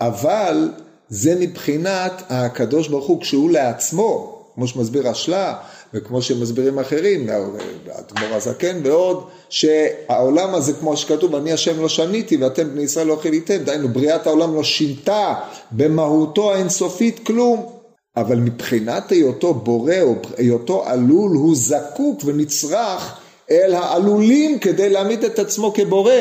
אבל 0.00 0.70
זה 1.08 1.34
מבחינת 1.40 2.22
הקדוש 2.28 2.88
ברוך 2.88 3.06
הוא 3.06 3.20
כשהוא 3.20 3.50
לעצמו, 3.50 4.42
כמו 4.54 4.66
שמסביר 4.66 5.08
השלה, 5.08 5.54
וכמו 5.94 6.22
שמסבירים 6.22 6.78
אחרים, 6.78 7.28
האדמו"ר 7.28 8.34
הזקן 8.34 8.80
ועוד, 8.84 9.24
שהעולם 9.48 10.54
הזה 10.54 10.72
כמו 10.72 10.96
שכתוב, 10.96 11.34
אני 11.34 11.52
השם 11.52 11.80
לא 11.80 11.88
שניתי 11.88 12.36
ואתם 12.36 12.70
בני 12.70 12.82
ישראל 12.82 13.06
לא 13.06 13.18
חיליתם, 13.22 13.56
דהיינו 13.56 13.88
בריאת 13.88 14.26
העולם 14.26 14.54
לא 14.54 14.64
שינתה 14.64 15.34
במהותו 15.72 16.52
האינסופית 16.52 17.26
כלום, 17.26 17.66
אבל 18.16 18.36
מבחינת 18.36 19.12
היותו 19.12 19.54
בורא 19.54 20.00
או 20.02 20.14
היותו 20.36 20.84
עלול 20.86 21.36
הוא 21.36 21.56
זקוק 21.56 22.20
ונצרך 22.24 23.20
אל 23.50 23.74
העלולים 23.74 24.58
כדי 24.58 24.88
להעמיד 24.88 25.24
את 25.24 25.38
עצמו 25.38 25.72
כבורא. 25.74 26.12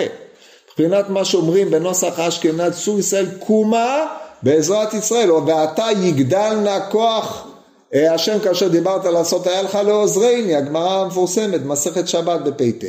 מבחינת 0.70 1.10
מה 1.10 1.26
שאומרים 1.26 1.70
בנוסח 1.70 2.20
האשכנז 2.20 2.84
צור 2.84 3.00
ישראל 3.00 3.26
קומה 3.40 4.06
בעזרת 4.44 4.94
ישראל, 4.94 5.32
או 5.32 5.46
ועתה 5.46 5.88
יגדל 6.02 6.54
נא 6.64 6.80
כוח 6.92 7.48
אה, 7.94 8.14
השם 8.14 8.40
כאשר 8.40 8.68
דיברת 8.68 9.06
לעשות 9.06 9.48
היה 9.48 9.62
לך 9.62 9.76
לעוזרני, 9.86 10.56
הגמרא 10.56 11.02
המפורסמת, 11.02 11.62
מסכת 11.66 12.08
שבת 12.08 12.42
בפ"ט. 12.42 12.84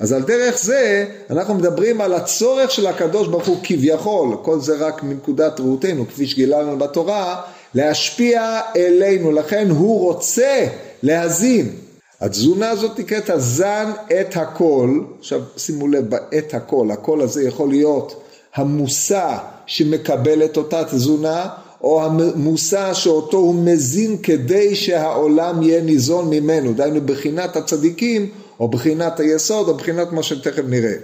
אז 0.00 0.12
על 0.12 0.22
דרך 0.22 0.58
זה 0.58 1.06
אנחנו 1.30 1.54
מדברים 1.54 2.00
על 2.00 2.12
הצורך 2.12 2.70
של 2.70 2.86
הקדוש 2.86 3.28
ברוך 3.28 3.46
הוא 3.46 3.56
כביכול, 3.62 4.36
כל 4.42 4.60
זה 4.60 4.76
רק 4.76 5.02
מנקודת 5.02 5.60
ראותנו, 5.60 6.08
כפי 6.08 6.26
שגילה 6.26 6.62
לנו 6.62 6.78
בתורה, 6.78 7.40
להשפיע 7.74 8.60
אלינו, 8.76 9.32
לכן 9.32 9.70
הוא 9.70 10.00
רוצה 10.00 10.66
להזין. 11.02 11.87
התזונה 12.20 12.70
הזאת 12.70 12.98
נקראת 12.98 13.30
הזן 13.30 13.90
את 14.20 14.36
הכל, 14.36 15.00
עכשיו 15.18 15.42
שימו 15.56 15.88
לב, 15.88 16.14
את 16.14 16.54
הכל, 16.54 16.90
הכל 16.90 17.20
הזה 17.20 17.42
יכול 17.42 17.68
להיות 17.68 18.22
המושא 18.54 19.36
שמקבל 19.66 20.44
את 20.44 20.56
אותה 20.56 20.84
תזונה, 20.84 21.48
או 21.82 22.04
המושא 22.04 22.94
שאותו 22.94 23.36
הוא 23.36 23.54
מזין 23.54 24.16
כדי 24.22 24.74
שהעולם 24.74 25.62
יהיה 25.62 25.82
ניזון 25.82 26.30
ממנו, 26.30 26.72
דהיינו 26.72 27.00
בחינת 27.06 27.56
הצדיקים 27.56 28.30
או 28.60 28.68
בחינת 28.68 29.20
היסוד 29.20 29.68
או 29.68 29.74
בחינת 29.74 30.12
מה 30.12 30.22
שתכף 30.22 30.62
נראה. 30.68 30.94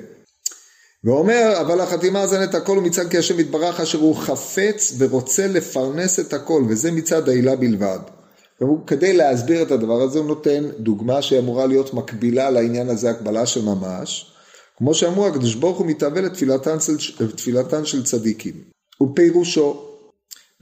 ואומר 1.04 1.60
אבל 1.60 1.80
החתימה 1.80 2.22
הזן 2.22 2.42
את 2.42 2.54
הכל 2.54 2.80
מצד 2.80 3.08
כי 3.08 3.18
השם 3.18 3.40
יתברך 3.40 3.80
אשר 3.80 3.98
הוא 3.98 4.16
חפץ 4.16 4.94
ורוצה 4.98 5.46
לפרנס 5.46 6.20
את 6.20 6.32
הכל 6.32 6.64
וזה 6.68 6.92
מצד 6.92 7.28
העילה 7.28 7.56
בלבד. 7.56 7.98
כדי 8.86 9.12
להסביר 9.12 9.62
את 9.62 9.70
הדבר 9.70 10.02
הזה 10.02 10.18
הוא 10.18 10.26
נותן 10.26 10.64
דוגמה 10.78 11.22
שאמורה 11.22 11.66
להיות 11.66 11.94
מקבילה 11.94 12.50
לעניין 12.50 12.88
הזה 12.88 13.10
הקבלה 13.10 13.46
של 13.46 13.62
ממש 13.62 14.34
כמו 14.76 14.94
שאמרו 14.94 15.26
הקדוש 15.26 15.54
ברוך 15.54 15.78
הוא 15.78 15.86
מתהווה 15.86 16.20
לתפילתן 16.20 16.80
של, 16.80 16.98
של 17.84 18.04
צדיקים 18.04 18.54
ופירושו 19.02 19.94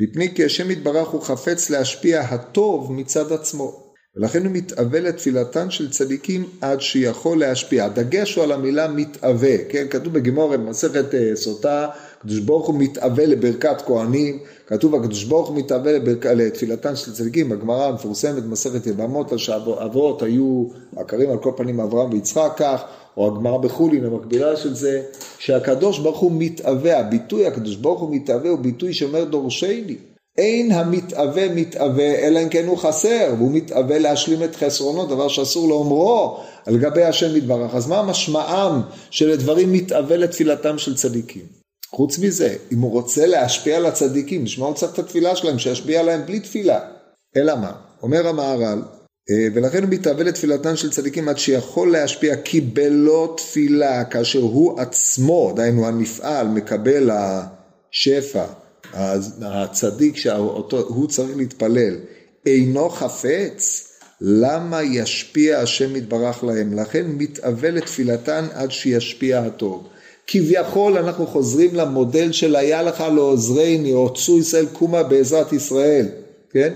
מפני 0.01 0.35
כי 0.35 0.45
השם 0.45 0.71
יתברך 0.71 1.09
הוא 1.09 1.23
חפץ 1.23 1.71
להשפיע 1.71 2.21
הטוב 2.21 2.93
מצד 2.93 3.33
עצמו. 3.33 3.93
ולכן 4.17 4.45
הוא 4.45 4.53
מתאווה 4.53 5.01
לתפילתן 5.01 5.71
של 5.71 5.91
צדיקים 5.91 6.47
עד 6.61 6.81
שיכול 6.81 7.39
להשפיע. 7.39 7.85
הדגש 7.85 8.35
הוא 8.35 8.45
על 8.45 8.53
המילה 8.53 8.89
מתאווה, 8.89 9.57
כן? 9.69 9.87
כתוב 9.91 10.13
בגמור 10.13 10.57
במסכת 10.57 11.15
אה, 11.15 11.37
סוטה, 11.37 11.89
הקדוש 12.23 12.39
ברוך 12.39 12.67
הוא 12.67 12.75
מתאווה 12.79 13.27
לברכת 13.27 13.83
כהנים, 13.87 14.39
כתוב 14.67 14.95
הקדוש 14.95 15.25
ברוך 15.25 15.49
הוא 15.49 15.57
מתאווה 15.57 15.93
לברק... 15.93 16.27
לתפילתן 16.27 16.97
של 16.97 17.13
צדיקים, 17.13 17.53
הגמרא 17.53 17.87
המפורסמת 17.87 18.45
במסכת 18.45 18.87
יבמות, 18.87 19.39
שאבות 19.39 20.23
היו 20.23 20.65
עקרים 20.97 21.31
על 21.31 21.39
כל 21.39 21.51
פנים 21.57 21.81
אברהם 21.81 22.13
ויצחק 22.13 22.53
כך, 22.57 22.83
או 23.17 23.27
הגמרא 23.27 23.59
בחולין 23.59 24.05
המקבילה 24.05 24.57
של 24.57 24.75
זה, 24.75 25.03
שהקדוש 25.39 25.99
ברוך 25.99 26.19
הוא 26.19 26.33
מתאווה, 26.35 27.01
הביטוי 27.01 27.47
הקדוש 27.47 27.77
ברוך 27.77 28.01
הוא 28.01 28.15
מתאווה 28.15 28.51
הוא 28.51 28.59
ביטוי 28.59 28.93
שאומר 28.93 29.25
דורשני. 29.25 29.97
אין 30.39 30.73
המתאווה 30.73 31.55
מתאווה 31.55 32.15
אלא 32.19 32.43
אם 32.43 32.49
כן 32.49 32.67
הוא 32.67 32.79
חסר, 32.79 33.35
והוא 33.39 33.51
מתאווה 33.53 33.99
להשלים 33.99 34.43
את 34.43 34.57
חסרונו, 34.57 35.07
דבר 35.07 35.29
שאסור 35.29 35.69
לאומרו 35.69 36.37
על 36.67 36.79
גבי 36.79 37.03
השם 37.03 37.37
יתברך. 37.37 37.75
אז 37.75 37.89
מה 37.89 38.03
משמעם 38.03 38.81
של 39.11 39.31
הדברים 39.31 39.73
מתאווה 39.73 40.17
לתפילתם 40.17 40.79
של 40.79 40.95
צדיקים? 40.95 41.62
חוץ 41.95 42.19
מזה, 42.19 42.57
אם 42.73 42.81
הוא 42.81 42.91
רוצה 42.91 43.27
להשפיע 43.27 43.77
על 43.77 43.87
הצדיקים, 43.87 44.45
בשביל 44.45 44.65
הוא 44.67 44.75
צריך 44.75 44.93
את 44.93 44.99
התפילה 44.99 45.37
שלהם, 45.37 45.59
שישפיע 45.59 46.01
עליהם 46.01 46.27
בלי 46.27 46.41
תפילה. 46.41 46.81
אלא 47.37 47.57
מה? 47.57 47.73
אומר 48.03 48.29
המהר"ל, 48.29 48.83
אה, 49.31 49.49
ולכן 49.55 49.83
הוא 49.83 49.91
מתאבל 49.91 50.27
לתפילתן 50.27 50.77
של 50.77 50.91
צדיקים 50.91 51.29
עד 51.29 51.39
שיכול 51.39 51.93
להשפיע 51.93 52.37
כי 52.37 52.61
בלא 52.61 53.35
תפילה 53.37 54.05
כאשר 54.05 54.41
הוא 54.41 54.81
עצמו, 54.81 55.53
דהיינו 55.57 55.87
הנפעל, 55.87 56.49
מקבל 56.49 57.11
השפע, 57.11 58.45
הצדיק 59.43 60.17
שהוא 60.17 61.09
צריך 61.09 61.37
להתפלל, 61.37 61.97
אינו 62.47 62.89
חפץ, 62.89 63.89
למה 64.21 64.83
ישפיע 64.83 65.59
השם 65.59 65.97
יתברך 65.97 66.45
להם? 66.45 66.79
לכן 66.79 67.07
מתאבל 67.07 67.75
לתפילתן 67.75 68.47
עד 68.55 68.71
שישפיע 68.71 69.39
הטוב. 69.39 69.89
כביכול 70.27 70.99
אנחנו 70.99 71.27
חוזרים 71.27 71.75
למודל 71.75 72.33
של 72.33 72.57
היה 72.57 72.83
לך 72.83 73.05
לעוזרני, 73.15 73.93
או 73.93 74.15
צו 74.15 74.39
ישראל 74.39 74.67
קומה 74.73 75.03
בעזרת 75.03 75.53
ישראל, 75.53 76.09
כן? 76.53 76.75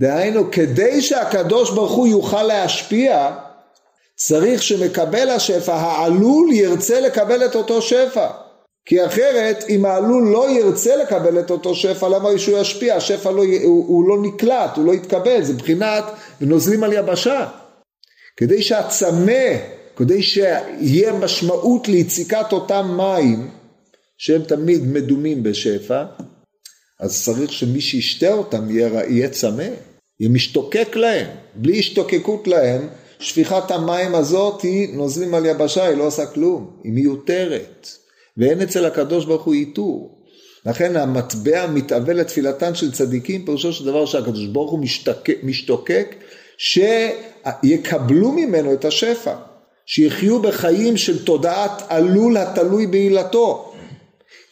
דהיינו, 0.00 0.50
כדי 0.50 1.02
שהקדוש 1.02 1.70
ברוך 1.70 1.92
הוא 1.92 2.06
יוכל 2.06 2.42
להשפיע, 2.42 3.30
צריך 4.16 4.62
שמקבל 4.62 5.28
השפע, 5.28 5.74
העלול 5.74 6.52
ירצה 6.52 7.00
לקבל 7.00 7.44
את 7.44 7.54
אותו 7.54 7.82
שפע. 7.82 8.26
כי 8.84 9.06
אחרת, 9.06 9.64
אם 9.68 9.84
העלול 9.84 10.28
לא 10.32 10.50
ירצה 10.50 10.96
לקבל 10.96 11.38
את 11.38 11.50
אותו 11.50 11.74
שפע, 11.74 12.08
למה 12.08 12.38
שהוא 12.38 12.58
ישפיע? 12.58 12.96
השפע 12.96 13.30
לא, 13.30 13.44
הוא, 13.64 13.84
הוא 13.88 14.08
לא 14.08 14.22
נקלט, 14.22 14.76
הוא 14.76 14.86
לא 14.86 14.92
יתקבל, 14.92 15.42
זה 15.42 15.52
מבחינת 15.52 16.04
נוזלים 16.40 16.84
על 16.84 16.92
יבשה. 16.92 17.46
כדי 18.36 18.62
שהצמא, 18.62 19.42
כדי 20.00 20.22
שיהיה 20.22 21.12
משמעות 21.12 21.88
ליציקת 21.88 22.52
אותם 22.52 22.94
מים, 22.96 23.50
שהם 24.18 24.42
תמיד 24.42 24.86
מדומים 24.86 25.42
בשפע, 25.42 26.04
אז 27.00 27.24
צריך 27.24 27.52
שמי 27.52 27.80
שישתה 27.80 28.32
אותם 28.32 28.70
יהיה, 28.70 29.04
יהיה 29.08 29.28
צמא. 29.28 29.68
היא 30.18 30.30
משתוקק 30.30 30.96
להם, 30.96 31.26
בלי 31.54 31.78
השתוקקות 31.78 32.48
להם, 32.48 32.88
שפיכת 33.18 33.70
המים 33.70 34.14
הזאת 34.14 34.62
היא 34.62 34.96
נוזלים 34.96 35.34
על 35.34 35.46
יבשה, 35.46 35.84
היא 35.84 35.96
לא 35.96 36.06
עושה 36.06 36.26
כלום, 36.26 36.70
היא 36.84 36.92
מיותרת, 36.92 37.88
ואין 38.36 38.60
אצל 38.60 38.84
הקדוש 38.84 39.24
ברוך 39.24 39.42
הוא 39.42 39.54
איתור. 39.54 40.24
לכן 40.66 40.96
המטבע 40.96 41.66
מתאבל 41.66 42.20
לתפילתן 42.20 42.74
של 42.74 42.92
צדיקים, 42.92 43.44
פירושו 43.44 43.72
של 43.72 43.84
דבר 43.84 44.06
שהקדוש 44.06 44.46
ברוך 44.46 44.70
הוא 44.70 44.78
משתוקק, 44.78 45.36
משתוקק 45.42 46.14
שיקבלו 46.58 48.32
ממנו 48.32 48.72
את 48.72 48.84
השפע, 48.84 49.34
שיחיו 49.86 50.42
בחיים 50.42 50.96
של 50.96 51.24
תודעת 51.24 51.82
עלול 51.88 52.36
התלוי 52.36 52.86
בעילתו. 52.86 53.72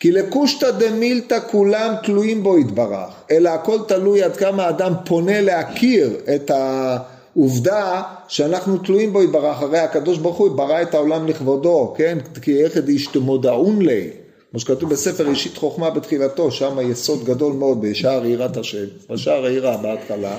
כי 0.01 0.13
לקושטא 0.13 0.71
דמילתא 0.71 1.39
כולם 1.51 1.95
תלויים 2.05 2.43
בו 2.43 2.59
יתברך, 2.59 3.11
אלא 3.31 3.49
הכל 3.49 3.79
תלוי 3.89 4.23
עד 4.23 4.37
כמה 4.37 4.65
האדם 4.65 4.93
פונה 5.05 5.41
להכיר 5.41 6.17
את 6.35 6.51
העובדה 6.51 8.03
שאנחנו 8.29 8.79
תלויים 8.79 9.13
בו 9.13 9.23
יתברך, 9.23 9.63
הרי 9.63 9.79
הקדוש 9.79 10.19
ברוך 10.19 10.37
הוא 10.37 10.51
ברא 10.51 10.83
את 10.83 10.95
העולם 10.95 11.27
לכבודו, 11.27 11.95
כן? 11.97 12.19
כי 12.43 12.65
איך 12.65 12.77
דאשתמודעון 12.77 13.83
לי, 13.83 14.11
כמו 14.51 14.61
שכתוב 14.61 14.91
בספר 14.91 15.31
אישית 15.31 15.57
חוכמה 15.57 15.91
בתחילתו, 15.91 16.51
שם 16.51 16.79
יסוד 16.91 17.25
גדול 17.25 17.53
מאוד 17.53 17.81
בשער 17.81 18.27
יראת 18.27 18.57
השם, 18.57 18.85
בשער 19.11 19.45
היראה 19.45 19.77
בהתחלה, 19.77 20.39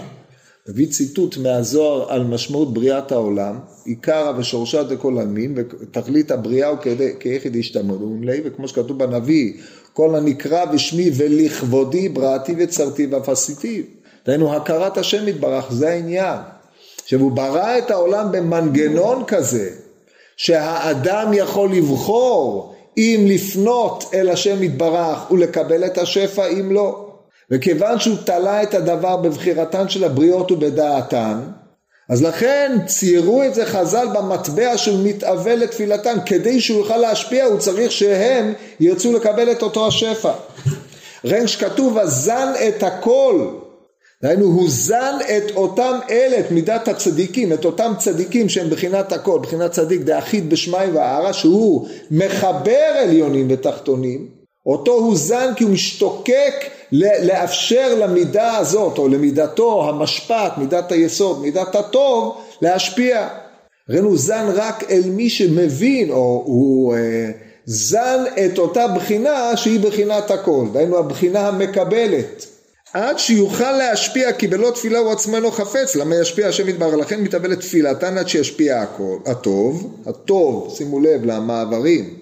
מביא 0.68 0.88
ציטוט 0.88 1.38
מהזוהר 1.38 2.12
על 2.12 2.24
משמעות 2.24 2.74
בריאת 2.74 3.12
העולם, 3.12 3.60
עיקרא 3.86 4.34
ושורשה 4.38 4.84
דכל 4.84 5.18
עלמין, 5.20 5.56
ותכלית 5.56 6.32
הבריאה 6.32 6.68
הוא 6.68 6.78
כיחיד 7.20 7.56
השתמרון 7.56 8.24
לי, 8.24 8.42
וכמו 8.46 8.68
שכתוב 8.68 9.00
בנביא, 9.00 9.54
כל 9.94 10.16
הנקרא 10.16 10.66
בשמי 10.66 11.10
ולכבודי 11.18 12.10
בראתי 12.10 12.56
וצרתי 12.58 13.06
ואף 13.06 13.30
עשיתי. 13.30 13.84
דהיינו 14.26 14.56
הכרת 14.56 14.98
השם 14.98 15.28
יתברך, 15.28 15.72
זה 15.72 15.90
העניין. 15.90 16.38
עכשיו 17.04 17.20
הוא 17.20 17.32
ברא 17.32 17.78
את 17.78 17.92
העולם 17.92 18.32
במנגנון 18.32 19.24
כזה, 19.28 19.70
שהאדם 20.38 21.32
יכול 21.34 21.72
לבחור 21.76 22.76
אם 22.98 23.26
לפנות 23.28 24.04
אל 24.14 24.30
השם 24.30 24.64
יתברך 24.64 25.32
ולקבל 25.32 25.86
את 25.86 25.98
השפע, 25.98 26.48
אם 26.48 26.72
לא. 26.72 27.09
וכיוון 27.52 28.00
שהוא 28.00 28.18
תלה 28.26 28.64
את 28.64 28.74
הדבר 28.74 29.18
בבחירתן 29.18 29.90
של 29.90 30.04
הבריות 30.04 30.52
ובדעתן, 30.52 31.40
אז 32.10 32.24
לכן 32.24 32.78
ציירו 32.86 33.44
את 33.44 33.56
זה 33.56 33.66
חז"ל 33.66 34.08
במטבע 34.14 34.78
שהוא 34.78 35.00
מתאבל 35.04 35.56
לתפילתן, 35.56 36.18
כדי 36.26 36.62
שהוא 36.62 36.80
יוכל 36.80 36.98
להשפיע 36.98 37.46
הוא 37.46 37.60
צריך 37.60 37.92
שהם 37.92 38.54
ירצו 38.80 39.14
לקבל 39.14 39.52
את 39.52 39.62
אותו 39.62 39.88
השפע. 39.88 40.32
ראין 41.26 41.48
שכתוב 41.48 41.98
הזן 41.98 42.54
את 42.68 42.84
הכל, 42.84 43.48
דהיינו 44.24 44.46
הוא 44.46 44.70
זן 44.70 45.18
את 45.38 45.52
אותם 45.56 46.00
אלה, 46.10 46.40
את 46.40 46.52
מידת 46.52 46.88
הצדיקים, 46.88 47.54
את 47.54 47.66
אותם 47.66 47.94
צדיקים 47.98 48.50
שהם 48.50 48.70
בחינת 48.70 49.12
הכל, 49.12 49.40
בחינת 49.42 49.72
צדיק 49.72 50.02
דאחיד 50.02 50.50
בשמי 50.50 50.86
וערה, 50.94 51.34
שהוא 51.34 51.88
מחבר 52.12 52.92
עליונים 53.04 53.48
ותחתונים, 53.50 54.28
אותו 54.66 54.92
הוא 54.92 55.16
זן 55.16 55.54
כי 55.56 55.64
הוא 55.64 55.72
משתוקק 55.72 56.54
לאפשר 56.92 57.96
למידה 57.96 58.58
הזאת 58.58 58.98
או 58.98 59.08
למידתו 59.08 59.90
המשפט, 59.90 60.58
מידת 60.58 60.92
היסוד, 60.92 61.42
מידת 61.42 61.76
הטוב 61.76 62.42
להשפיע. 62.62 63.28
ראינו 63.90 64.18
זן 64.18 64.46
רק 64.56 64.84
אל 64.92 65.02
מי 65.06 65.30
שמבין 65.30 66.10
או 66.10 66.44
הוא 66.46 66.96
אה, 66.96 67.32
זן 67.66 68.24
את 68.46 68.58
אותה 68.58 68.88
בחינה 68.88 69.58
שהיא 69.58 69.80
בחינת 69.80 70.32
הכל, 70.32 70.66
דהיינו 70.74 70.98
הבחינה 70.98 71.48
המקבלת. 71.48 72.46
עד 72.94 73.20
שיוכל 73.20 73.72
להשפיע 73.72 74.34
כי 74.34 74.48
בלא 74.48 74.72
תפילה 74.72 75.00
הוא 75.00 75.12
עצמו 75.12 75.36
אינו 75.36 75.52
חפץ. 75.52 75.96
למה 75.96 76.16
ישפיע 76.16 76.48
השם 76.48 76.70
יתברך? 76.70 76.94
לכן 76.94 77.22
מתאבל 77.22 77.52
לתפילתן 77.52 78.18
עד 78.18 78.28
שישפיע 78.28 78.82
הכל, 78.82 79.18
הטוב, 79.26 79.98
הטוב 80.06 80.74
שימו 80.78 81.00
לב 81.00 81.26
למעברים. 81.26 82.18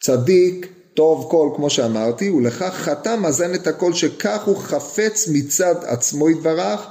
צדיק 0.00 0.66
טוב 1.00 1.26
כל 1.30 1.48
כמו 1.56 1.70
שאמרתי 1.70 2.30
ולכך 2.30 2.74
חתם 2.74 3.22
מאזן 3.22 3.54
את 3.54 3.66
הכל 3.66 3.92
שכך 3.92 4.44
הוא 4.44 4.56
חפץ 4.56 5.28
מצד 5.32 5.74
עצמו 5.82 6.30
יתברך 6.30 6.86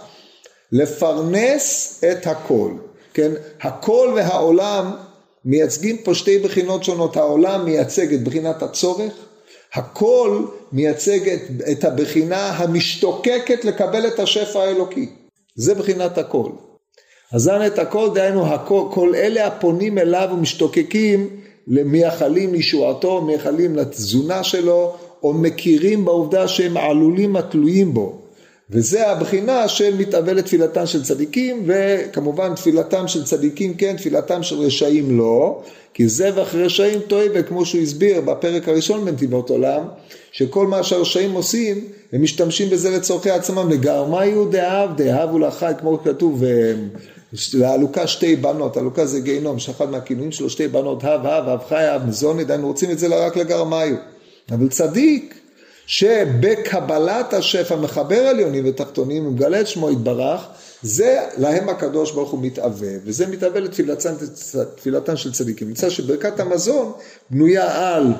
לפרנס 0.71 2.01
את 2.11 2.27
הכל. 2.27 2.71
כן? 3.13 3.31
הכל 3.61 4.13
והעולם 4.15 4.91
מייצגים 5.45 5.97
פה 5.97 6.15
שתי 6.15 6.39
בחינות 6.39 6.83
שונות. 6.83 7.17
העולם 7.17 7.65
מייצג 7.65 8.13
את 8.13 8.23
בחינת 8.23 8.63
הצורך 8.63 9.13
הכל 9.73 10.45
מייצג 10.71 11.29
את, 11.29 11.41
את 11.71 11.83
הבחינה 11.83 12.49
המשתוקקת 12.49 13.65
לקבל 13.65 14.07
את 14.07 14.19
השפע 14.19 14.59
האלוקי. 14.59 15.09
זה 15.55 15.75
בחינת 15.75 16.17
הכל. 16.17 16.49
הזן 17.33 17.65
את 17.67 17.79
הכל 17.79 18.09
דהיינו 18.13 18.53
הכל, 18.53 18.83
כל 18.91 19.15
אלה 19.15 19.47
הפונים 19.47 19.97
אליו 19.97 20.29
ומשתוקקים 20.31 21.39
מייחלים 21.69 22.53
לישועתו, 22.53 23.21
מייחלים 23.21 23.75
לתזונה 23.75 24.43
שלו, 24.43 24.93
או 25.23 25.33
מכירים 25.33 26.05
בעובדה 26.05 26.47
שהם 26.47 26.77
עלולים 26.77 27.35
התלויים 27.35 27.93
בו. 27.93 28.19
וזה 28.71 29.11
הבחינה 29.11 29.67
של 29.67 29.97
מתאבל 29.97 30.33
לתפילתם 30.33 30.85
של 30.85 31.03
צדיקים, 31.03 31.63
וכמובן 31.65 32.55
תפילתם 32.55 33.07
של 33.07 33.23
צדיקים 33.23 33.73
כן, 33.73 33.95
תפילתם 33.97 34.43
של 34.43 34.55
רשעים 34.55 35.17
לא, 35.17 35.61
כי 35.93 36.07
זבח 36.07 36.55
רשעים 36.55 36.99
טועה, 36.99 37.25
וכמו 37.33 37.65
שהוא 37.65 37.81
הסביר 37.81 38.21
בפרק 38.21 38.67
הראשון 38.67 39.05
בנתיבות 39.05 39.49
עולם, 39.49 39.83
שכל 40.31 40.67
מה 40.67 40.83
שהרשעים 40.83 41.31
עושים, 41.31 41.85
הם 42.13 42.23
משתמשים 42.23 42.69
בזה 42.69 42.89
לצורכי 42.89 43.29
עצמם, 43.29 43.69
לגרמיו 43.69 44.45
דאב, 44.45 44.89
דאבו 44.97 45.39
לחי, 45.39 45.71
כמו 45.79 45.99
כתוב 46.03 46.43
לעלוקה 47.53 48.07
שתי 48.07 48.35
בנות, 48.35 48.77
עלוקה 48.77 49.05
זה 49.05 49.19
גיהנום, 49.19 49.59
שאחד 49.59 49.89
מהכינויים 49.89 50.31
שלו 50.31 50.49
שתי 50.49 50.67
בנות, 50.67 51.03
הב 51.03 51.25
הב, 51.25 51.49
הב 51.49 51.59
חי, 51.69 51.83
הב 51.83 52.05
מזוני, 52.05 52.43
דיינו 52.43 52.67
רוצים 52.67 52.91
את 52.91 52.99
זה 52.99 53.07
רק 53.07 53.37
לגרמיו. 53.37 53.95
אבל 54.51 54.69
צדיק, 54.69 55.35
שבקבלת 55.85 57.33
השפע 57.33 57.75
מחבר 57.75 58.27
עליונים 58.27 58.63
ותחתונים, 58.67 59.27
ומגלה 59.27 59.61
את 59.61 59.67
שמו 59.67 59.91
יתברך, 59.91 60.41
זה 60.81 61.19
להם 61.37 61.69
הקדוש 61.69 62.11
ברוך 62.11 62.31
הוא 62.31 62.39
מתאווה, 62.41 62.91
וזה 63.05 63.27
מתאווה 63.27 63.59
לתפילתן, 63.59 64.13
לתפילתן 64.53 65.17
של 65.17 65.33
צדיקים. 65.33 65.67
נמצא 65.67 65.89
שברכת 65.89 66.39
המזון 66.39 66.91
בנויה 67.29 67.95
על 67.95 68.13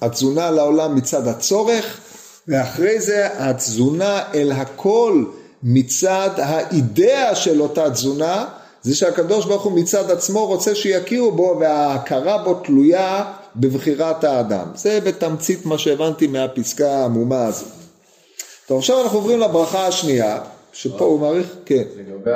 התזונה 0.00 0.50
לעולם 0.50 0.94
מצד 0.94 1.28
הצורך, 1.28 2.00
ואחרי 2.48 3.00
זה 3.00 3.28
התזונה 3.32 4.22
אל 4.34 4.52
הכל 4.52 5.24
מצד 5.62 6.30
האידאה 6.36 7.34
של 7.34 7.60
אותה 7.60 7.90
תזונה, 7.90 8.44
זה 8.82 8.94
שהקדוש 8.96 9.46
ברוך 9.46 9.62
הוא 9.62 9.72
מצד 9.72 10.10
עצמו 10.10 10.46
רוצה 10.46 10.74
שיכירו 10.74 11.32
בו 11.32 11.56
וההכרה 11.60 12.44
בו 12.44 12.54
תלויה 12.54 13.32
בבחירת 13.56 14.24
האדם. 14.24 14.66
זה 14.74 15.00
בתמצית 15.00 15.66
מה 15.66 15.78
שהבנתי 15.78 16.26
מהפסקה 16.26 16.90
העמומה 16.90 17.46
הזו. 17.46 17.66
טוב, 18.66 18.78
עכשיו 18.78 19.02
אנחנו 19.02 19.18
עוברים 19.18 19.40
לברכה 19.40 19.86
השנייה, 19.86 20.40
שפה 20.72 21.04
הוא 21.04 21.20
מעריך, 21.20 21.56
כן. 21.64 21.82
לגבי 21.96 22.30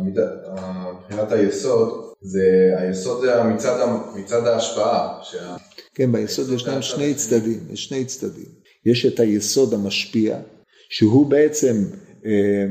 מבחינת 0.00 1.32
היסוד, 1.32 2.12
זה, 2.20 2.74
היסוד 2.78 3.20
זה 3.20 3.42
מצד, 3.42 3.88
מצד 4.14 4.46
ההשפעה. 4.46 5.18
שה... 5.22 5.56
כן, 5.94 6.12
ביסוד 6.12 6.52
ישנם 6.52 6.82
שני 6.82 7.14
צדדים, 7.14 7.60
יש 7.70 7.84
שני 7.84 8.04
צדדים. 8.04 8.48
יש 8.86 9.06
את 9.06 9.20
היסוד 9.20 9.74
המשפיע, 9.74 10.36
שהוא 10.88 11.26
בעצם 11.26 11.84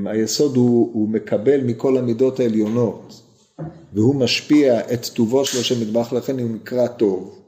היסוד 0.05 0.55
הוא, 0.55 0.89
הוא 0.93 1.09
מקבל 1.09 1.61
מכל 1.61 1.97
המידות 1.97 2.39
העליונות 2.39 3.21
והוא 3.93 4.15
משפיע 4.15 4.79
את 4.93 5.05
טובו 5.05 5.45
של 5.45 5.59
השם 5.59 5.81
מטבח 5.81 6.13
לכן 6.13 6.39
הוא 6.39 6.49
נקרא 6.49 6.87
טוב, 6.87 7.39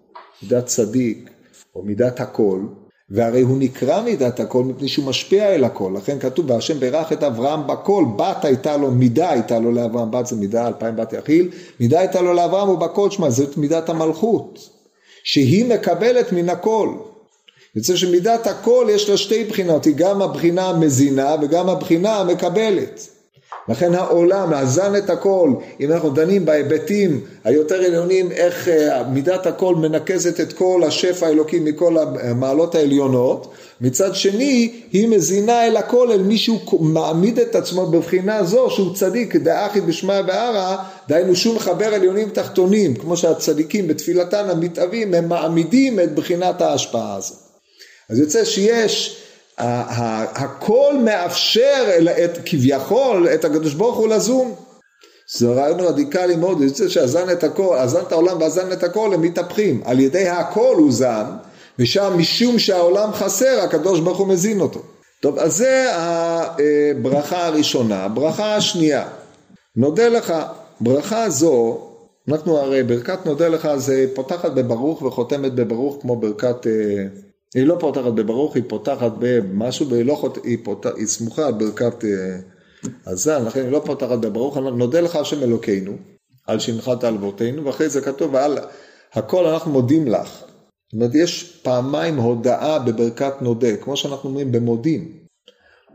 מידת 0.44 0.66
צדיק 0.66 1.30
או 1.76 1.84
מידת 1.84 2.20
הכל 2.20 2.62
והרי 3.10 3.42
הוא 3.42 3.58
נקרא 3.60 4.02
מידת 4.02 4.40
הכל 4.40 4.64
מפני 4.64 4.88
שהוא 4.88 5.06
משפיע 5.06 5.56
אל 5.56 5.64
הכל. 5.64 5.94
לכן 5.98 6.20
כתוב 6.20 6.50
והשם 6.50 6.80
ברך 6.80 7.12
את 7.12 7.24
אברהם 7.24 7.68
בכל 7.68 8.06
בת 8.18 8.46
הייתה 8.46 8.78
לו 8.78 8.92
מידה 8.92 9.30
הייתה 9.30 9.60
לו 9.60 9.72
לאברהם 9.72 10.12
בת 10.12 10.26
זה 10.26 10.36
מידה 10.36 10.68
אלפיים 10.68 10.96
בת 10.96 11.14
יכיל 11.14 11.50
מידה 11.80 12.00
הייתה 12.00 12.22
לו 12.22 12.34
לאברהם 12.34 12.70
ובכל 12.70 13.12
שמע 13.12 13.30
זאת 13.30 13.58
מידת 13.58 13.90
המלכות 13.90 14.70
שהיא 15.24 15.66
מקבלת 15.66 16.32
מן 16.32 16.50
הכל 16.50 16.90
יוצא 17.76 17.96
שמידת 17.96 18.48
הכל 18.48 18.88
יש 18.90 19.10
לה 19.10 19.18
שתי 19.18 19.44
בחינות, 19.44 19.86
היא 19.86 19.96
גם 19.96 20.22
הבחינה 20.22 20.70
המזינה 20.70 21.36
וגם 21.42 21.70
הבחינה 21.70 22.16
המקבלת. 22.16 23.08
לכן 23.70 23.96
העולם 23.96 24.50
מאזן 24.50 24.96
את 24.96 25.10
הכל, 25.10 25.54
אם 25.80 25.92
אנחנו 25.92 26.10
דנים 26.10 26.46
בהיבטים 26.46 27.22
היותר 27.44 27.76
עליונים, 27.76 28.32
איך 28.32 28.68
אה, 28.68 29.04
מידת 29.04 29.46
הכל 29.46 29.76
מנקזת 29.76 30.40
את 30.40 30.54
כל 30.54 30.82
השפע 30.88 31.28
האלוקי 31.28 31.60
מכל 31.60 31.98
המעלות 31.98 32.76
העליונות, 32.76 33.54
מצד 33.82 34.16
שני 34.16 34.72
היא 34.92 35.08
מזינה 35.08 35.68
אל 35.68 35.78
הכל 35.78 36.12
אל 36.12 36.22
מי 36.22 36.38
שהוא 36.38 36.82
מעמיד 36.82 37.40
את 37.40 37.56
עצמו 37.56 37.86
בבחינה 37.86 38.44
זו 38.44 38.70
שהוא 38.70 38.96
צדיק 38.96 39.36
דאחי 39.36 39.82
בשמע 39.82 40.22
וערה, 40.28 40.84
דהיינו 41.08 41.36
שהוא 41.36 41.56
מחבר 41.56 41.94
עליונים 41.94 42.30
תחתונים, 42.30 42.96
כמו 42.96 43.18
שהצדיקים 43.18 43.88
בתפילתן 43.88 44.50
המתאבים 44.50 45.14
הם 45.14 45.30
מעמידים 45.30 46.00
את 46.00 46.16
בחינת 46.16 46.62
ההשפעה 46.62 47.16
הזאת. 47.16 47.47
אז 48.10 48.20
יוצא 48.20 48.46
שיש, 48.46 49.24
הכל 49.58 50.93
מאפשר 51.06 51.86
את, 52.26 52.38
כביכול 52.46 53.28
את 53.34 53.46
הקדוש 53.46 53.74
ברוך 53.74 53.98
הוא 53.98 54.08
לזום. 54.08 54.56
זה 55.38 55.48
רעיון 55.48 55.80
רדיקלי 55.80 56.36
מאוד, 56.36 56.62
יוצא 56.62 56.88
שאזן 56.88 57.30
את 57.30 57.43
הכל, 57.43 57.78
אזן 57.78 58.02
את 58.02 58.12
העולם 58.12 58.41
ואזן 58.41 58.72
את 58.72 58.84
הכל, 58.84 59.13
הם 59.13 59.22
מתהפכים. 59.22 59.82
על 59.86 60.00
ידי 60.00 60.28
הכל 60.28 60.76
הוא 60.78 60.91
זן, 60.91 61.26
ושם 61.80 62.13
משום 62.17 62.60
שהעולם 62.60 63.13
חסר, 63.13 63.60
הקדוש 63.63 64.00
ברוך 64.00 64.17
הוא 64.17 64.28
מזין 64.28 64.62
אותו. 64.62 64.82
טוב, 65.20 65.39
אז 65.39 65.56
זה 65.56 65.91
הברכה 65.96 67.46
הראשונה. 67.46 68.04
הברכה 68.04 68.56
השנייה, 68.56 69.08
נודה 69.76 70.08
לך, 70.08 70.34
ברכה 70.82 71.30
זו, 71.30 71.88
אנחנו 72.30 72.58
הרי 72.58 72.84
ברכת 72.84 73.26
נודה 73.26 73.48
לך 73.48 73.70
זה 73.76 74.06
פותחת 74.13 74.52
בברוך 74.52 75.02
וחותמת 75.02 75.54
בברוך 75.54 75.98
כמו 76.02 76.15
ברכת 76.15 76.67
אה, 76.67 76.72
היא 77.58 77.67
לא 77.67 77.78
פותחת 77.80 78.13
בברוך, 78.13 78.56
היא 78.56 78.63
פותחת 78.67 79.12
במשהו, 79.20 79.89
והיא 79.89 80.06
לא 80.06 80.15
חוט... 80.15 80.38
היא, 80.43 80.58
פות... 80.63 80.86
היא 80.86 81.08
סמוכה 81.08 81.48
על 81.48 81.54
ברכת 81.54 82.06
אה, 82.06 82.38
הזן, 83.06 83.46
לכן 83.46 83.63
היא 83.63 83.72
לא 83.72 83.82
פותחת 83.86 84.17
בברוך, 84.17 84.58
נודה 84.58 85.02
לך 85.02 85.15
השם 85.15 85.43
אלוקינו, 85.43 85.91
על 86.48 86.60
שנחת 86.60 87.04
על 87.04 87.15
אבותינו, 87.15 87.65
ואחרי 87.65 87.89
זה 87.89 88.02
כתוב, 88.02 88.34
ועל 88.34 88.58
הכל 89.13 89.46
אנחנו 89.46 89.72
מודים 89.72 90.08
לך. 90.08 90.30
זאת 90.30 90.93
אומרת, 90.93 91.15
יש 91.15 91.60
פעמיים 91.63 92.17
הודאה 92.17 92.80
בברכת 92.80 93.34
נודה, 93.41 93.78
כמו 93.78 93.98
שאנחנו 93.98 94.30
אומרים 94.30 94.52
במודים. 94.52 95.12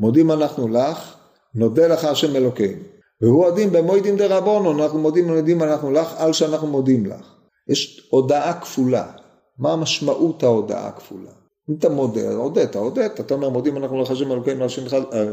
מודים 0.00 0.30
אנחנו 0.30 0.68
לך, 0.68 1.14
נודה 1.54 1.86
לך 1.86 2.04
השם 2.04 2.36
אלוקינו. 2.36 2.82
והוא 3.20 3.46
הדין 3.46 3.70
במוידין 3.70 4.16
דרבונו, 4.16 4.82
אנחנו 4.82 4.98
מודים 4.98 5.30
ומודים 5.30 5.62
אנחנו 5.62 5.92
לך, 5.92 6.14
על 6.16 6.32
שאנחנו 6.32 6.66
מודים 6.66 7.06
לך. 7.06 7.34
יש 7.68 8.08
הודעה 8.10 8.60
כפולה. 8.60 9.12
מה 9.58 9.76
משמעות 9.76 10.42
ההודעה 10.42 10.88
הכפולה? 10.88 11.41
אם 11.70 11.74
אתה 11.78 11.88
מודה, 11.88 12.34
הודית, 12.34 12.76
הודית, 12.76 13.20
אתה 13.20 13.34
אומר 13.34 13.48
מודים 13.48 13.76
אנחנו 13.76 14.02
לך 14.02 14.10
השם 14.10 14.32
אלוקינו 14.32 14.62
על 14.62 14.68
שנחלת, 14.68 15.14
אה, 15.14 15.24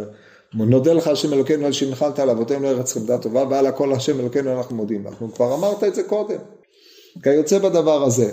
נודה 0.54 0.94
לך 0.94 1.08
השם 1.08 1.34
אלוקינו 1.34 1.66
על 1.66 1.72
שנחלת 1.72 2.20
על 2.20 2.30
אבותינו 2.30 2.64
לארץ 2.64 2.94
חמדה 2.94 3.18
טובה 3.18 3.44
ועל 3.50 3.68
הכל 3.68 3.94
השם 3.94 4.20
אלוקינו 4.20 4.58
אנחנו 4.58 4.76
מודים. 4.76 5.08
אנחנו 5.08 5.34
כבר 5.34 5.54
אמרת 5.54 5.84
את 5.84 5.96
זה 5.96 6.04
קודם. 6.04 6.38
כיוצא 7.24 7.60
בדבר 7.60 8.04
הזה. 8.04 8.32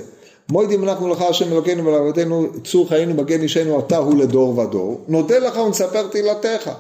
מוידים 0.51 0.85
אנחנו 0.85 1.09
לך 1.09 1.23
השם 1.23 1.53
אלוקינו 1.53 1.87
ולאבותינו 1.87 2.47
צור 2.65 2.89
חיינו 2.89 3.15
מגן 3.15 3.41
אישנו 3.41 3.81
אתה 3.81 3.97
הוא 3.97 4.17
לדור 4.19 4.59
ודור. 4.59 5.05
נודה 5.09 5.39
לך 5.39 5.57
ונספר 5.57 6.09
תהילתך. 6.09 6.71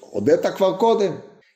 הודית 0.00 0.46
כבר 0.46 0.76
קודם. 0.76 1.12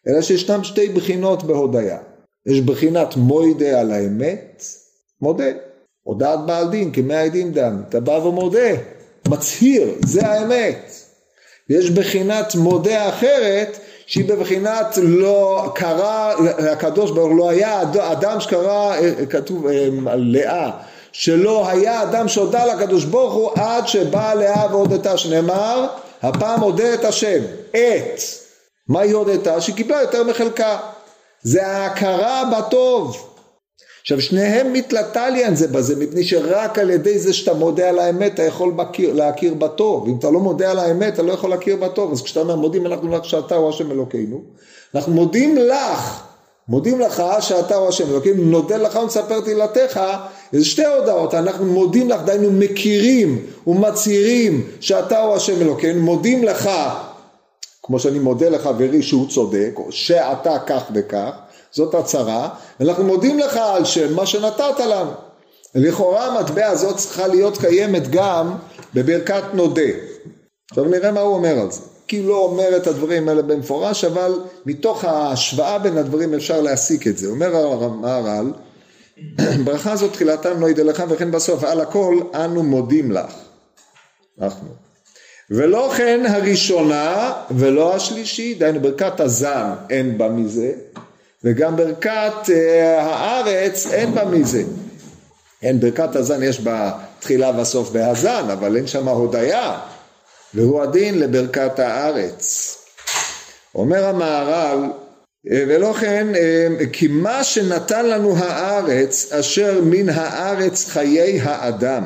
אלא 0.09 0.23
שישנם 0.23 0.65
שתי 0.65 0.89
בחינות 0.89 1.43
בהודיה. 1.43 1.99
יש 2.47 2.61
בחינת 2.61 3.17
מוידה 3.17 3.81
על 3.81 3.93
האמת, 3.93 4.65
מודה. 5.21 5.70
הודעת 6.03 6.47
בעל 6.47 6.69
דין 6.69 6.93
כמאה 6.93 7.23
עדים 7.23 7.53
דם. 7.53 7.83
אתה 7.89 8.01
בא 8.01 8.11
ומודה, 8.11 8.71
מצהיר, 9.29 9.95
זה 10.07 10.27
האמת. 10.27 10.93
ויש 11.71 11.91
בחינת 11.91 12.55
מודה 12.55 13.09
אחרת, 13.09 13.79
שהיא 14.07 14.29
בבחינת 14.29 14.99
לא 15.03 15.73
קרא, 15.75 16.35
הקדוש 16.73 17.11
ברוך 17.11 17.29
הוא 17.31 17.39
לא 17.39 17.51
היה 17.51 17.83
אדם 17.83 18.41
שקרא, 18.41 18.97
כתוב 19.31 19.67
על 20.07 20.25
לאה, 20.33 20.71
שלא 21.13 21.69
היה 21.69 22.03
אדם 22.03 22.29
שהודה 22.29 22.65
לקדוש 22.65 23.05
ברוך 23.05 23.35
הוא 23.35 23.51
עד 23.55 23.89
שבאה 23.89 24.35
לאה 24.35 24.67
והודתה, 24.71 25.17
שנאמר, 25.17 25.87
הפעם 26.23 26.61
הודה 26.61 26.95
את 26.95 27.05
השם, 27.05 27.41
את. 27.71 28.21
מה 28.89 29.01
היא 29.01 29.15
הודתה? 29.15 29.61
שהיא 29.61 29.75
קיבלה 29.75 30.01
יותר 30.01 30.25
מחלקה. 30.25 30.79
זה 31.43 31.67
ההכרה 31.67 32.43
בטוב. 32.59 33.30
עכשיו 34.03 34.21
שניהם 34.21 34.73
מתלטליאן 34.73 35.55
זה 35.55 35.69
בזה, 35.69 35.97
מפני 35.97 36.25
שרק 36.25 36.79
על 36.79 36.91
ידי 36.91 37.19
זה 37.19 37.33
שאתה 37.33 37.55
מודה 37.55 37.89
על 37.89 37.99
האמת 37.99 38.35
אתה 38.35 38.43
יכול 38.43 38.75
להכיר, 38.79 39.13
להכיר 39.15 39.55
בטוב, 39.55 40.09
אם 40.09 40.17
אתה 40.19 40.31
לא 40.31 40.41
מודה 40.41 40.71
על 40.71 40.79
האמת 40.79 41.15
אתה 41.15 41.23
לא 41.23 41.33
יכול 41.33 41.51
להכיר 41.51 41.77
בטוב, 41.77 42.13
אז 42.13 42.23
כשאתה 42.23 42.41
אומר 42.41 42.57
מודים 42.57 42.87
אנחנו 42.87 43.17
לך 43.17 43.25
שאתה 43.25 43.55
הוא 43.55 43.69
השם 43.69 43.91
אלוקינו, 43.91 44.41
אנחנו 44.95 45.13
מודים 45.13 45.57
לך, 45.57 46.23
מודים 46.69 47.01
לך 47.01 47.23
שאתה 47.41 47.75
הוא 47.75 47.89
השם 47.89 48.11
אלוקינו, 48.11 48.45
נודה 48.45 48.77
לך 48.77 48.97
ונספר 48.97 49.41
תהילתך, 49.41 50.01
זה 50.53 50.65
שתי 50.65 50.85
הודעות, 50.85 51.35
אנחנו 51.35 51.65
מודים 51.67 52.11
לך, 52.11 52.21
דיינו 52.25 52.51
מכירים 52.53 53.47
ומצהירים 53.67 54.67
שאתה 54.81 55.21
הוא 55.21 55.35
השם 55.35 55.63
אלוקינו, 55.63 56.03
מודים 56.03 56.45
לך 56.45 56.71
כמו 57.83 57.99
שאני 57.99 58.19
מודה 58.19 58.49
לחברי 58.49 59.03
שהוא 59.03 59.29
צודק, 59.29 59.75
שאתה 59.91 60.59
כך 60.67 60.83
וכך, 60.95 61.31
זאת 61.73 61.95
הצהרה, 61.95 62.49
ואנחנו 62.81 63.05
מודים 63.05 63.39
לך 63.39 63.57
על 63.57 63.83
מה 64.15 64.27
שנתת 64.27 64.81
לנו. 64.81 65.11
לכאורה 65.75 66.27
המטבע 66.27 66.67
הזאת 66.67 66.97
צריכה 66.97 67.27
להיות 67.27 67.59
קיימת 67.59 68.11
גם 68.11 68.55
בברכת 68.95 69.43
נודה. 69.55 69.83
עכשיו 70.71 70.85
נראה 70.85 71.13
מה 71.13 71.21
הוא 71.21 71.35
אומר 71.35 71.59
על 71.59 71.71
זה. 71.71 71.81
כי 72.09 72.19
הוא 72.19 72.29
לא 72.29 72.37
אומר 72.37 72.77
את 72.77 72.87
הדברים 72.87 73.29
האלה 73.29 73.43
במפורש, 73.43 74.05
אבל 74.05 74.35
מתוך 74.67 75.05
ההשוואה 75.05 75.79
בין 75.79 75.99
הדברים 75.99 76.35
אפשר 76.35 76.61
להסיק 76.61 77.07
את 77.07 77.19
זה. 77.19 77.29
אומר 77.29 77.57
המהר"ל, 77.85 78.53
ברכה 79.65 79.97
זאת 79.97 80.13
תחילתם 80.13 80.61
לא 80.61 80.71
ידע 80.71 80.85
לך 80.85 81.05
וכן 81.09 81.31
בסוף 81.31 81.65
על 81.65 81.81
הכל 81.81 82.21
אנו 82.35 82.63
מודים 82.63 83.13
לך. 83.13 83.33
אנחנו. 84.41 84.69
ולא 85.51 85.93
כן 85.97 86.27
הראשונה 86.29 87.33
ולא 87.51 87.95
השלישית, 87.95 88.59
דהיינו 88.59 88.81
ברכת 88.81 89.21
הזן 89.21 89.71
אין 89.91 90.19
בה 90.19 90.29
מזה, 90.29 90.73
וגם 91.45 91.77
ברכת 91.77 92.51
אה, 92.53 93.03
הארץ 93.03 93.87
אין 93.87 94.15
בה 94.15 94.25
מזה. 94.25 94.63
אין 95.63 95.81
ברכת 95.81 96.17
הזן 96.17 96.43
יש 96.43 96.61
בה 96.61 96.93
תחילה 97.21 97.61
וסוף 97.61 97.91
בהזן, 97.91 98.51
אבל 98.53 98.77
אין 98.77 98.87
שם 98.87 99.09
הודיה, 99.09 99.79
והוא 100.55 100.83
הדין 100.83 101.19
לברכת 101.19 101.79
הארץ. 101.79 102.77
אומר 103.75 104.05
המהר"ל, 104.05 104.91
אה, 105.53 105.65
ולא 105.69 105.93
כן, 105.93 106.27
אה, 106.35 106.87
כי 106.93 107.09
מה 107.09 107.45
שנתן 107.45 108.07
לנו 108.07 108.37
הארץ, 108.37 109.33
אשר 109.33 109.81
מן 109.85 110.09
הארץ 110.09 110.89
חיי 110.89 111.41
האדם. 111.41 112.05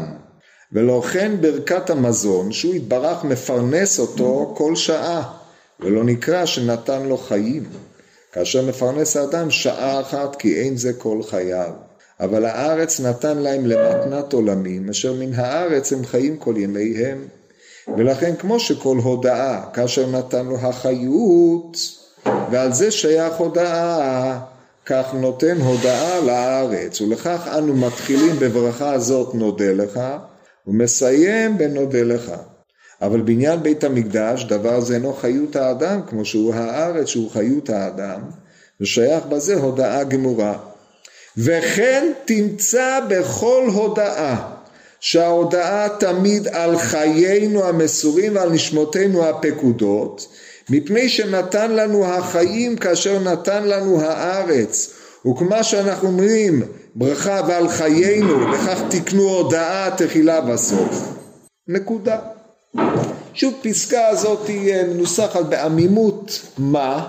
ולא 0.75 1.03
כן 1.13 1.33
ברכת 1.41 1.91
המזון 1.91 2.53
שהוא 2.53 2.75
יתברך 2.75 3.25
מפרנס 3.25 3.99
אותו 3.99 4.55
כל 4.57 4.77
שעה 4.77 5.33
ולא 5.81 6.05
נקרא 6.05 6.47
שנתן 6.47 7.03
לו 7.03 7.17
חיים 7.17 7.65
כאשר 8.35 8.63
מפרנס 8.63 9.17
האדם 9.17 9.51
שעה 9.51 10.01
אחת 10.01 10.37
כי 10.37 10.61
אין 10.61 10.77
זה 10.77 10.93
כל 10.93 11.23
חייו. 11.23 11.71
אבל 12.21 12.45
הארץ 12.45 13.01
נתן 13.01 13.39
להם 13.39 13.67
למתנת 13.67 14.33
עולמים 14.33 14.89
אשר 14.89 15.13
מן 15.13 15.35
הארץ 15.35 15.93
הם 15.93 16.05
חיים 16.05 16.37
כל 16.37 16.55
ימיהם. 16.57 17.27
ולכן 17.97 18.37
כמו 18.37 18.61
שכל 18.61 18.97
הודאה 19.03 19.63
כאשר 19.73 20.11
נתן 20.11 20.47
לו 20.47 20.57
החיות 20.57 21.77
ועל 22.51 22.73
זה 22.73 22.91
שייך 22.91 23.35
הודאה 23.35 24.39
כך 24.87 25.15
נותן 25.15 25.61
הודאה 25.61 26.21
לארץ. 26.21 27.01
ולכך 27.01 27.49
אנו 27.59 27.75
מתחילים 27.75 28.37
בברכה 28.39 28.99
זאת 28.99 29.35
נודה 29.35 29.73
לך 29.73 30.01
הוא 30.65 30.75
מסיים 30.75 31.59
בנודה 31.59 32.03
לך. 32.03 32.33
אבל 33.03 33.21
בעניין 33.21 33.63
בית 33.63 33.85
המקדש 33.85 34.45
דבר 34.45 34.81
זה 34.81 34.95
אינו 34.95 35.13
חיות 35.13 35.57
האדם 35.57 36.01
כמו 36.07 36.25
שהוא 36.25 36.55
הארץ 36.55 37.07
שהוא 37.07 37.31
חיות 37.31 37.71
האדם 37.71 38.21
ושייך 38.81 39.25
בזה 39.25 39.55
הודאה 39.55 40.05
גמורה. 40.05 40.59
וכן 41.37 42.13
תמצא 42.25 43.01
בכל 43.09 43.69
הודאה 43.75 44.37
שההודאה 45.01 45.89
תמיד 46.01 46.49
על 46.49 46.79
חיינו 46.79 47.65
המסורים 47.65 48.37
ועל 48.37 48.51
נשמותינו 48.51 49.25
הפקודות 49.25 50.29
מפני 50.71 51.09
שנתן 51.09 51.71
לנו 51.71 52.07
החיים 52.07 52.77
כאשר 52.77 53.19
נתן 53.19 53.65
לנו 53.65 54.01
הארץ 54.01 54.95
וכמה 55.27 55.63
שאנחנו 55.63 56.09
אומרים 56.09 56.63
ברכה 56.95 57.41
ועל 57.49 57.69
חיינו, 57.69 58.49
לכך 58.49 58.81
תקנו 58.91 59.23
הודאה 59.23 59.91
תחילה 59.97 60.41
בסוף. 60.41 61.15
נקודה. 61.69 62.19
שוב 63.35 63.55
פסקה 63.63 64.09
הזאת 64.09 64.49
היא 64.49 64.73
אה, 64.73 64.85
מנוסחת 64.85 65.47
בעמימות 65.47 66.41
מה, 66.59 67.09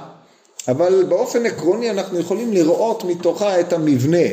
אבל 0.68 1.04
באופן 1.04 1.46
עקרוני 1.46 1.92
אנחנו 1.92 2.20
יכולים 2.20 2.54
לראות 2.54 3.04
מתוכה 3.04 3.60
את 3.60 3.74
המבנה. 3.74 4.28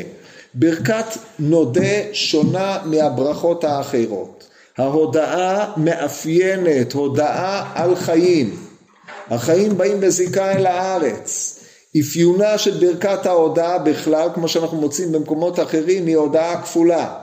ברכת 0.53 1.05
נודה 1.39 2.13
שונה 2.13 2.77
מהברכות 2.85 3.63
האחרות. 3.63 4.47
ההודאה 4.77 5.73
מאפיינת 5.77 6.93
הודאה 6.93 7.71
על 7.75 7.95
חיים. 7.95 8.55
החיים 9.29 9.77
באים 9.77 9.99
בזיקה 10.01 10.51
אל 10.51 10.65
הארץ. 10.65 11.59
אפיונה 11.99 12.57
של 12.57 12.79
ברכת 12.79 13.25
ההודעה 13.25 13.79
בכלל, 13.79 14.29
כמו 14.33 14.47
שאנחנו 14.47 14.77
מוצאים 14.77 15.11
במקומות 15.11 15.59
אחרים, 15.59 16.05
היא 16.05 16.17
הודעה 16.17 16.61
כפולה. 16.61 17.22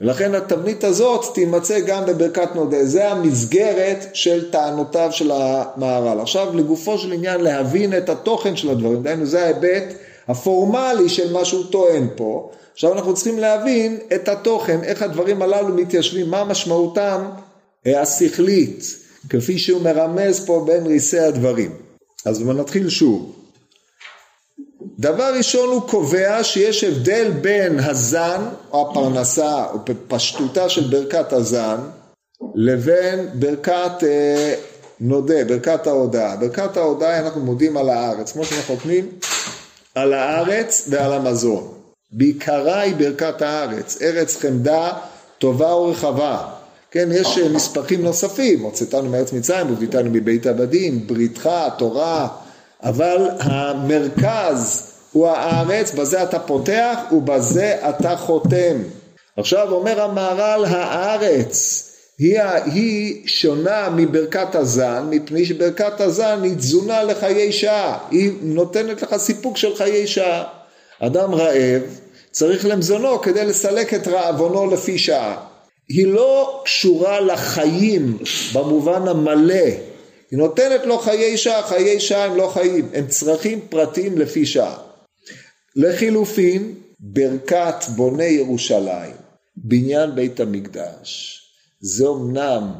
ולכן 0.00 0.34
התבנית 0.34 0.84
הזאת 0.84 1.34
תימצא 1.34 1.80
גם 1.80 2.06
בברכת 2.06 2.48
נודה. 2.54 2.84
זה 2.84 3.10
המסגרת 3.10 4.06
של 4.12 4.50
טענותיו 4.50 5.08
של 5.12 5.30
המהר"ל. 5.34 6.20
עכשיו 6.20 6.56
לגופו 6.56 6.98
של 6.98 7.12
עניין 7.12 7.40
להבין 7.40 7.96
את 7.96 8.08
התוכן 8.08 8.56
של 8.56 8.70
הדברים, 8.70 9.02
דהיינו 9.02 9.26
זה 9.26 9.44
ההיבט 9.44 9.84
הפורמלי 10.28 11.08
של 11.08 11.32
מה 11.32 11.44
שהוא 11.44 11.64
טוען 11.70 12.06
פה. 12.16 12.50
עכשיו 12.72 12.92
אנחנו 12.92 13.14
צריכים 13.14 13.38
להבין 13.38 13.98
את 14.14 14.28
התוכן, 14.28 14.82
איך 14.82 15.02
הדברים 15.02 15.42
הללו 15.42 15.74
מתיישבים, 15.74 16.30
מה 16.30 16.44
משמעותם 16.44 17.24
אה, 17.86 18.00
השכלית, 18.00 18.84
כפי 19.28 19.58
שהוא 19.58 19.82
מרמז 19.82 20.46
פה 20.46 20.64
בין 20.66 20.86
ריסי 20.86 21.18
הדברים. 21.18 21.70
אז 22.24 22.42
נתחיל 22.42 22.88
שוב. 22.88 23.39
דבר 25.00 25.32
ראשון 25.36 25.68
הוא 25.68 25.88
קובע 25.88 26.44
שיש 26.44 26.84
הבדל 26.84 27.30
בין 27.30 27.78
הזן 27.78 28.40
או 28.72 28.90
הפרנסה 28.90 29.64
או 29.72 29.78
פשטותה 30.08 30.68
של 30.68 30.90
ברכת 30.90 31.32
הזן 31.32 31.76
לבין 32.54 33.28
ברכת 33.34 34.04
אה, 34.04 34.54
נודה, 35.00 35.44
ברכת 35.44 35.86
ההודעה. 35.86 36.36
ברכת 36.36 36.76
ההודעה 36.76 37.18
אנחנו 37.18 37.40
מודים 37.40 37.76
על 37.76 37.88
הארץ, 37.88 38.32
כמו 38.32 38.44
שאנחנו 38.44 38.74
חותמים 38.76 39.08
על 39.94 40.12
הארץ 40.12 40.88
ועל 40.90 41.12
המזון. 41.12 41.68
בעיקרה 42.12 42.80
היא 42.80 42.94
ברכת 42.96 43.42
הארץ, 43.42 44.02
ארץ 44.02 44.36
חמדה 44.36 44.92
טובה 45.38 45.74
ורחבה. 45.74 46.48
כן, 46.90 47.08
יש 47.12 47.38
אה, 47.38 47.48
נספחים 47.48 48.02
נוספים, 48.02 48.60
הוצאתנו 48.62 49.08
מארץ 49.10 49.32
מצרים, 49.32 49.72
ובאיתנו 49.72 50.10
מבית 50.10 50.46
עבדים, 50.46 51.06
בריתך, 51.06 51.50
תורה, 51.78 52.28
אבל 52.82 53.28
המרכז 53.40 54.89
הוא 55.12 55.28
הארץ, 55.28 55.94
בזה 55.94 56.22
אתה 56.22 56.38
פותח 56.38 56.98
ובזה 57.12 57.76
אתה 57.88 58.16
חותם. 58.16 58.82
עכשיו 59.36 59.72
אומר 59.72 60.00
המהר"ל 60.02 60.64
הארץ 60.64 61.86
היא, 62.18 62.40
היא 62.64 63.22
שונה 63.26 63.88
מברכת 63.96 64.54
הזן, 64.54 65.06
מפני 65.10 65.44
שברכת 65.44 66.00
הזן 66.00 66.42
היא 66.42 66.54
תזונה 66.54 67.02
לחיי 67.02 67.52
שעה, 67.52 67.98
היא 68.10 68.32
נותנת 68.42 69.02
לך 69.02 69.16
סיפוק 69.16 69.56
של 69.56 69.76
חיי 69.76 70.06
שעה. 70.06 70.44
אדם 71.00 71.34
רעב 71.34 71.82
צריך 72.30 72.66
למזונו 72.66 73.20
כדי 73.20 73.44
לסלק 73.44 73.94
את 73.94 74.08
רעבונו 74.08 74.70
לפי 74.70 74.98
שעה. 74.98 75.36
היא 75.88 76.06
לא 76.06 76.62
קשורה 76.64 77.20
לחיים 77.20 78.18
במובן 78.52 79.08
המלא, 79.08 79.54
היא 80.30 80.38
נותנת 80.38 80.86
לו 80.86 80.98
חיי 80.98 81.36
שעה, 81.36 81.62
חיי 81.62 82.00
שעה 82.00 82.24
הם 82.24 82.36
לא 82.36 82.50
חיים, 82.54 82.88
הם 82.94 83.06
צרכים 83.06 83.60
פרטיים 83.68 84.18
לפי 84.18 84.46
שעה. 84.46 84.89
לחילופין, 85.76 86.74
ברכת 87.00 87.84
בוני 87.96 88.24
ירושלים, 88.24 89.14
בניין 89.56 90.14
בית 90.14 90.40
המקדש, 90.40 91.40
זה 91.80 92.08
אמנם 92.08 92.72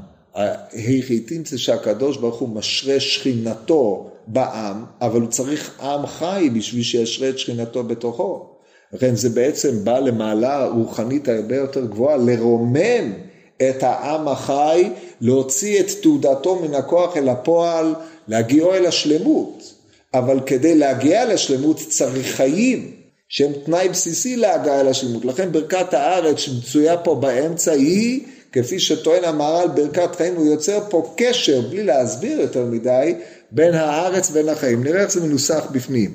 היחידים 0.72 1.44
זה 1.44 1.58
שהקדוש 1.58 2.16
ברוך 2.16 2.40
הוא 2.40 2.48
משרה 2.48 3.00
שכינתו 3.00 4.10
בעם, 4.26 4.84
אבל 5.00 5.20
הוא 5.20 5.30
צריך 5.30 5.80
עם 5.80 6.06
חי 6.06 6.50
בשביל 6.54 6.82
שישרה 6.82 7.28
את 7.28 7.38
שכינתו 7.38 7.84
בתוכו. 7.84 8.50
לכן 8.92 9.14
זה 9.14 9.28
בעצם 9.28 9.84
בא 9.84 9.98
למעלה 9.98 10.66
רוחנית 10.66 11.28
הרבה 11.28 11.56
יותר 11.56 11.86
גבוהה, 11.86 12.16
לרומם 12.16 13.12
את 13.56 13.82
העם 13.82 14.28
החי, 14.28 14.90
להוציא 15.20 15.80
את 15.80 15.86
תעודתו 16.02 16.62
מן 16.62 16.74
הכוח 16.74 17.16
אל 17.16 17.28
הפועל, 17.28 17.94
להגיעו 18.28 18.74
אל 18.74 18.86
השלמות. 18.86 19.79
אבל 20.14 20.40
כדי 20.46 20.74
להגיע 20.74 21.24
לשלמות 21.24 21.80
צריך 21.88 22.36
חיים, 22.36 22.92
שהם 23.28 23.52
תנאי 23.64 23.88
בסיסי 23.88 24.36
להגעה 24.36 24.82
לשלמות. 24.82 25.24
לכן 25.24 25.52
ברכת 25.52 25.94
הארץ 25.94 26.38
שמצויה 26.38 26.96
פה 26.96 27.14
באמצע 27.14 27.72
היא 27.72 28.20
כפי 28.52 28.78
שטוען 28.78 29.24
המהר"ל 29.24 29.68
ברכת 29.68 30.16
חיים, 30.16 30.36
הוא 30.36 30.46
יוצר 30.46 30.80
פה 30.88 31.14
קשר, 31.16 31.60
בלי 31.60 31.82
להסביר 31.82 32.40
יותר 32.40 32.64
מדי, 32.64 33.14
בין 33.50 33.74
הארץ 33.74 34.30
ובין 34.30 34.48
החיים. 34.48 34.84
נראה 34.84 35.00
איך 35.00 35.10
זה 35.10 35.20
מנוסח 35.20 35.66
בפנים. 35.72 36.10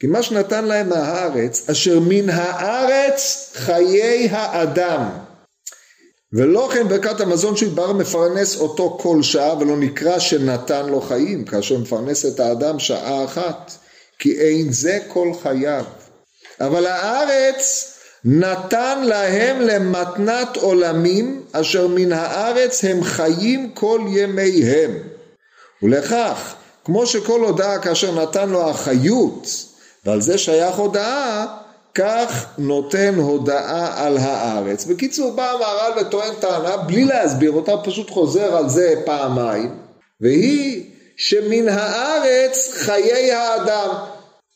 כי 0.00 0.06
מה 0.06 0.22
שנתן 0.22 0.64
להם 0.64 0.88
מהארץ, 0.88 1.70
אשר 1.70 2.00
מן 2.00 2.30
הארץ 2.30 3.50
חיי 3.54 4.28
האדם. 4.30 5.08
ולא 6.32 6.70
כן 6.72 6.88
ברכת 6.88 7.20
המזון 7.20 7.56
שהוא 7.56 7.72
בר 7.72 7.92
מפרנס 7.92 8.56
אותו 8.56 8.98
כל 9.00 9.22
שעה 9.22 9.58
ולא 9.58 9.76
נקרא 9.76 10.18
שנתן 10.18 10.86
לו 10.86 11.00
חיים 11.00 11.44
כאשר 11.44 11.78
מפרנס 11.78 12.26
את 12.26 12.40
האדם 12.40 12.78
שעה 12.78 13.24
אחת 13.24 13.72
כי 14.18 14.40
אין 14.40 14.72
זה 14.72 14.98
כל 15.08 15.32
חייו 15.42 15.84
אבל 16.60 16.86
הארץ 16.86 17.92
נתן 18.24 19.02
להם 19.02 19.60
למתנת 19.60 20.56
עולמים 20.56 21.42
אשר 21.52 21.86
מן 21.86 22.12
הארץ 22.12 22.84
הם 22.84 23.04
חיים 23.04 23.70
כל 23.74 24.00
ימיהם. 24.08 24.98
ולכך, 25.82 26.54
כמו 26.84 27.06
שכל 27.06 27.40
הודעה 27.40 27.78
כאשר 27.78 28.22
נתן 28.22 28.48
לו 28.48 28.70
החיות, 28.70 29.46
ועל 30.04 30.20
זה 30.20 30.38
שייך 30.38 30.76
הודעה, 30.76 31.46
כך 31.94 32.46
נותן 32.58 33.14
הודעה 33.14 34.06
על 34.06 34.18
הארץ. 34.18 34.84
בקיצור, 34.84 35.32
בא 35.32 35.50
המהר"ל 35.50 35.92
וטוען 36.00 36.34
טענה 36.40 36.76
בלי 36.76 37.04
להסביר 37.04 37.52
אותה, 37.52 37.76
פשוט 37.76 38.10
חוזר 38.10 38.56
על 38.56 38.68
זה 38.68 38.94
פעמיים, 39.04 39.70
והיא 40.20 40.84
שמן 41.16 41.68
הארץ 41.68 42.70
חיי 42.72 43.32
האדם. 43.32 43.88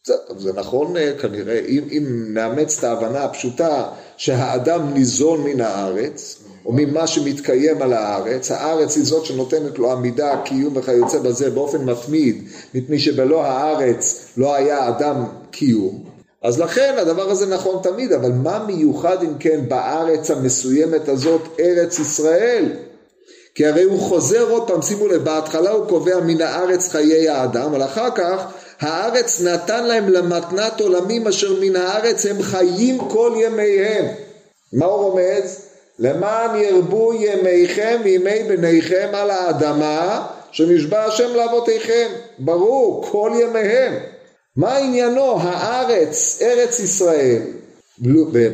זה, 0.07 0.15
זה 0.37 0.53
נכון 0.53 0.97
אה, 0.97 1.13
כנראה, 1.21 1.61
אם, 1.69 1.85
אם 1.91 2.35
נאמץ 2.35 2.79
את 2.79 2.85
ההבנה 2.85 3.25
הפשוטה 3.25 3.89
שהאדם 4.17 4.95
ניזון 4.95 5.41
מן 5.41 5.61
הארץ, 5.61 6.45
או 6.67 6.73
ממה 6.73 7.07
שמתקיים 7.07 7.83
על 7.83 7.93
הארץ, 7.93 8.51
הארץ 8.51 8.97
היא 8.97 9.05
זאת 9.05 9.25
שנותנת 9.25 9.79
לו 9.79 9.93
עמידה, 9.93 10.43
קיום 10.45 10.77
וכיוצא 10.77 11.19
בזה 11.19 11.51
באופן 11.51 11.85
מתמיד, 11.85 12.49
מפני 12.75 12.99
שבלא 12.99 13.45
הארץ 13.45 14.29
לא 14.37 14.55
היה 14.55 14.89
אדם 14.89 15.25
קיום, 15.51 16.04
אז 16.45 16.61
לכן 16.61 16.95
הדבר 16.99 17.31
הזה 17.31 17.47
נכון 17.47 17.81
תמיד, 17.83 18.13
אבל 18.13 18.33
מה 18.33 18.65
מיוחד 18.67 19.23
אם 19.23 19.39
כן 19.41 19.61
בארץ 19.69 20.31
המסוימת 20.31 21.09
הזאת, 21.09 21.41
ארץ 21.61 21.99
ישראל? 21.99 22.65
כי 23.55 23.67
הרי 23.67 23.83
הוא 23.83 24.01
חוזר 24.01 24.51
עוד 24.51 24.69
פעם, 24.69 24.83
שימו 24.83 25.09
לב, 25.09 25.25
בהתחלה 25.25 25.71
הוא 25.71 25.87
קובע 25.89 26.21
מן 26.21 26.43
הארץ 26.43 26.89
חיי 26.89 27.29
האדם, 27.29 27.63
אבל 27.63 27.83
אחר 27.85 28.11
כך 28.15 28.45
הארץ 28.81 29.41
נתן 29.41 29.85
להם 29.87 30.09
למתנת 30.09 30.81
עולמים 30.81 31.27
אשר 31.27 31.61
מן 31.61 31.77
הארץ 31.77 32.27
הם 32.27 32.43
חיים 32.43 32.99
כל 32.99 33.33
ימיהם. 33.37 34.05
מה 34.73 34.87
הוא 34.87 35.11
רומז? 35.11 35.61
למען 35.99 36.57
ירבו 36.57 37.13
ימיכם 37.15 38.01
וימי 38.05 38.43
בניכם 38.49 39.09
על 39.13 39.31
האדמה 39.31 40.27
שנשבע 40.51 41.05
השם 41.05 41.35
לאבותיכם. 41.35 42.07
ברור, 42.39 43.07
כל 43.11 43.31
ימיהם. 43.41 44.14
מה 44.57 44.77
עניינו? 44.77 45.39
הארץ, 45.41 46.39
ארץ 46.43 46.81
ישראל, 46.81 47.43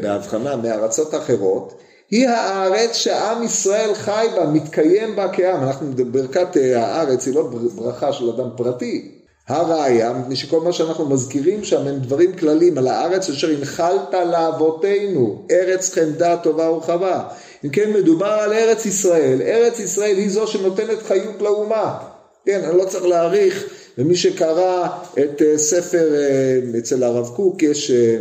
בהבחנה 0.00 0.56
מארצות 0.56 1.14
אחרות, 1.14 1.74
היא 2.10 2.28
הארץ 2.28 2.92
שעם 2.96 3.42
ישראל 3.42 3.94
חי 3.94 4.26
בה, 4.36 4.46
מתקיים 4.46 5.16
בה 5.16 5.32
כעם. 5.32 5.62
אנחנו, 5.62 5.86
ברכת 6.12 6.56
אה, 6.56 6.86
הארץ 6.86 7.26
היא 7.26 7.34
לא 7.34 7.50
ברכה 7.76 8.12
של 8.12 8.30
אדם 8.30 8.48
פרטי, 8.56 9.20
הראיה, 9.48 10.12
מפני 10.12 10.36
שכל 10.36 10.60
מה 10.60 10.72
שאנחנו 10.72 11.08
מזכירים 11.08 11.64
שם 11.64 11.86
הם 11.86 11.98
דברים 11.98 12.32
כלליים 12.32 12.78
על 12.78 12.86
הארץ 12.86 13.28
אשר 13.28 13.50
הנחלת 13.50 14.14
לאבותינו, 14.30 15.46
ארץ 15.50 15.94
חמדה 15.94 16.36
טובה 16.36 16.70
ורחבה. 16.70 17.24
אם 17.64 17.68
כן 17.68 17.92
מדובר 17.92 18.26
על 18.26 18.52
ארץ 18.52 18.86
ישראל, 18.86 19.42
ארץ 19.42 19.78
ישראל 19.78 20.16
היא 20.16 20.30
זו 20.30 20.46
שנותנת 20.46 21.02
חיות 21.02 21.42
לאומה. 21.42 21.98
כן, 22.44 22.64
אני 22.64 22.78
לא 22.78 22.84
צריך 22.84 23.04
להעריך, 23.04 23.64
ומי 23.98 24.16
שקרא 24.16 24.88
את 25.12 25.42
אה, 25.42 25.58
ספר, 25.58 26.14
אה, 26.14 26.78
אצל 26.78 27.02
הרב 27.02 27.28
קוק 27.36 27.62
יש 27.62 27.90
אה, 27.90 28.16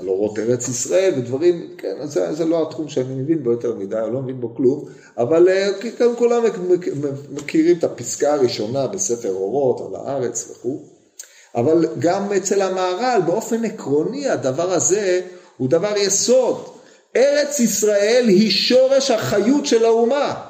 על 0.00 0.08
אורות 0.08 0.38
ארץ 0.38 0.68
ישראל 0.68 1.12
ודברים, 1.16 1.68
כן, 1.78 1.94
זה, 2.04 2.32
זה 2.32 2.44
לא 2.44 2.62
התחום 2.62 2.88
שאני 2.88 3.14
מבין 3.14 3.42
בו 3.42 3.50
יותר 3.50 3.74
מדי, 3.74 3.96
אני 3.96 4.14
לא 4.14 4.22
מבין 4.22 4.40
בו 4.40 4.54
כלום, 4.54 4.84
אבל 5.18 5.48
כאן 5.98 6.06
כולם 6.18 6.42
מכירים 7.30 7.78
את 7.78 7.84
הפסקה 7.84 8.34
הראשונה 8.34 8.86
בספר 8.86 9.30
אורות 9.30 9.80
על 9.80 10.00
הארץ 10.00 10.50
וכו', 10.50 10.82
אבל 11.54 11.86
גם 11.98 12.32
אצל 12.32 12.62
המהר"ל 12.62 13.20
באופן 13.26 13.64
עקרוני 13.64 14.28
הדבר 14.28 14.72
הזה 14.72 15.20
הוא 15.56 15.68
דבר 15.68 15.96
יסוד. 15.96 16.64
ארץ 17.16 17.60
ישראל 17.60 18.24
היא 18.28 18.50
שורש 18.50 19.10
החיות 19.10 19.66
של 19.66 19.84
האומה. 19.84 20.47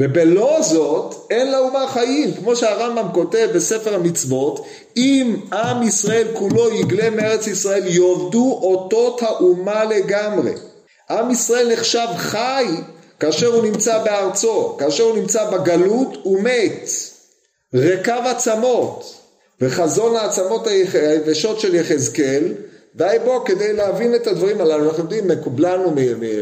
ובלא 0.00 0.58
זאת 0.62 1.14
אין 1.30 1.52
לאומה 1.52 1.86
חיים, 1.88 2.32
כמו 2.34 2.56
שהרמב"ם 2.56 3.08
כותב 3.12 3.48
בספר 3.54 3.94
המצוות, 3.94 4.66
אם 4.96 5.36
עם 5.52 5.82
ישראל 5.82 6.26
כולו 6.32 6.74
יגלה 6.74 7.10
מארץ 7.10 7.46
ישראל 7.46 7.86
יאבדו 7.86 8.58
אותות 8.62 9.22
האומה 9.22 9.84
לגמרי. 9.84 10.52
עם 11.10 11.30
ישראל 11.30 11.72
נחשב 11.72 12.06
חי 12.16 12.64
כאשר 13.20 13.46
הוא 13.46 13.62
נמצא 13.62 14.04
בארצו, 14.04 14.76
כאשר 14.78 15.02
הוא 15.02 15.16
נמצא 15.16 15.50
בגלות 15.50 16.16
הוא 16.22 16.40
מת, 16.42 16.88
רקב 17.74 18.26
עצמות, 18.26 19.14
וחזון 19.60 20.16
העצמות 20.16 20.66
היבשות 20.66 21.60
של 21.60 21.74
יחזקאל 21.74 22.54
די 22.94 23.16
בו 23.24 23.44
כדי 23.44 23.72
להבין 23.72 24.14
את 24.14 24.26
הדברים 24.26 24.60
הללו. 24.60 24.84
אנחנו 24.84 25.02
יודעים, 25.02 25.28
מקובלנו 25.28 25.94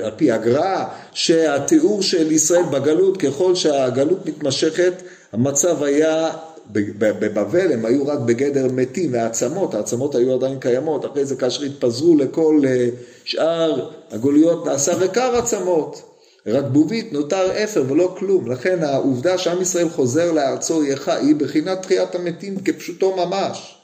על 0.03 0.11
פי 0.17 0.33
הגר"א, 0.33 0.85
שהתיאור 1.13 2.03
של 2.03 2.33
ישראל 2.33 2.63
בגלות, 2.63 3.17
ככל 3.17 3.55
שהגלות 3.55 4.27
מתמשכת, 4.27 4.93
המצב 5.33 5.83
היה 5.83 6.31
בבבל 6.73 7.73
הם 7.73 7.85
היו 7.85 8.07
רק 8.07 8.19
בגדר 8.19 8.67
מתים 8.73 9.13
והעצמות, 9.13 9.75
העצמות 9.75 10.15
היו 10.15 10.35
עדיין 10.35 10.59
קיימות, 10.59 11.07
אחרי 11.07 11.25
זה 11.25 11.37
כאשר 11.37 11.63
התפזרו 11.63 12.17
לכל 12.17 12.61
אה, 12.67 12.89
שאר 13.25 13.91
הגוליות 14.11 14.67
נעשה 14.67 14.95
רקר 14.95 15.37
עצמות, 15.37 16.03
רק 16.47 16.65
בובית 16.65 17.13
נותר 17.13 17.65
אפר 17.65 17.85
ולא 17.89 18.15
כלום, 18.19 18.51
לכן 18.51 18.83
העובדה 18.83 19.39
שעם 19.39 19.63
ישראל 19.63 19.89
חוזר 19.89 20.33
לארצו 20.33 20.83
היא 21.07 21.35
בחינת 21.37 21.83
תחיית 21.83 22.15
המתים 22.15 22.61
כפשוטו 22.61 23.17
ממש, 23.17 23.79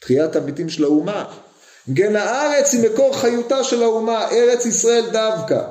תחיית 0.00 0.36
המתים 0.36 0.68
של 0.68 0.84
האומה, 0.84 1.24
כן 1.96 2.16
הארץ 2.16 2.74
היא 2.74 2.90
מקור 2.90 3.16
חיותה 3.16 3.64
של 3.64 3.82
האומה, 3.82 4.30
ארץ 4.30 4.66
ישראל 4.66 5.04
דווקא. 5.12 5.62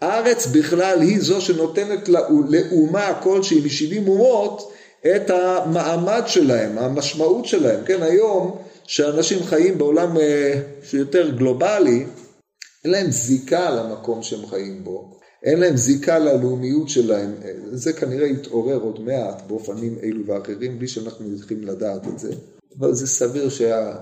הארץ 0.00 0.46
בכלל 0.46 1.00
היא 1.00 1.20
זו 1.20 1.40
שנותנת 1.40 2.08
לאומה 2.08 3.20
כלשהי 3.22 3.60
מ-70 3.60 4.08
אומות 4.08 4.72
את 5.16 5.30
המעמד 5.30 6.22
שלהם, 6.26 6.78
המשמעות 6.78 7.46
שלהם. 7.46 7.84
כן, 7.84 8.02
היום 8.02 8.58
שאנשים 8.86 9.42
חיים 9.42 9.78
בעולם 9.78 10.16
אה, 10.18 10.60
שיותר 10.82 11.30
גלובלי, 11.30 12.06
אין 12.84 12.92
להם 12.92 13.10
זיקה 13.10 13.70
למקום 13.70 14.22
שהם 14.22 14.46
חיים 14.46 14.84
בו, 14.84 15.18
אין 15.42 15.60
להם 15.60 15.76
זיקה 15.76 16.18
ללאומיות 16.18 16.88
שלהם. 16.88 17.34
זה 17.72 17.92
כנראה 17.92 18.26
יתעורר 18.26 18.80
עוד 18.80 19.00
מעט 19.00 19.42
באופנים 19.46 19.98
אלו 20.02 20.26
ואחרים, 20.26 20.78
בלי 20.78 20.88
שאנחנו 20.88 21.38
צריכים 21.38 21.62
לדעת 21.62 22.06
את 22.06 22.18
זה. 22.18 22.32
אבל 22.78 22.94
זה 22.94 23.06
סביר 23.06 23.48
שה... 23.48 23.92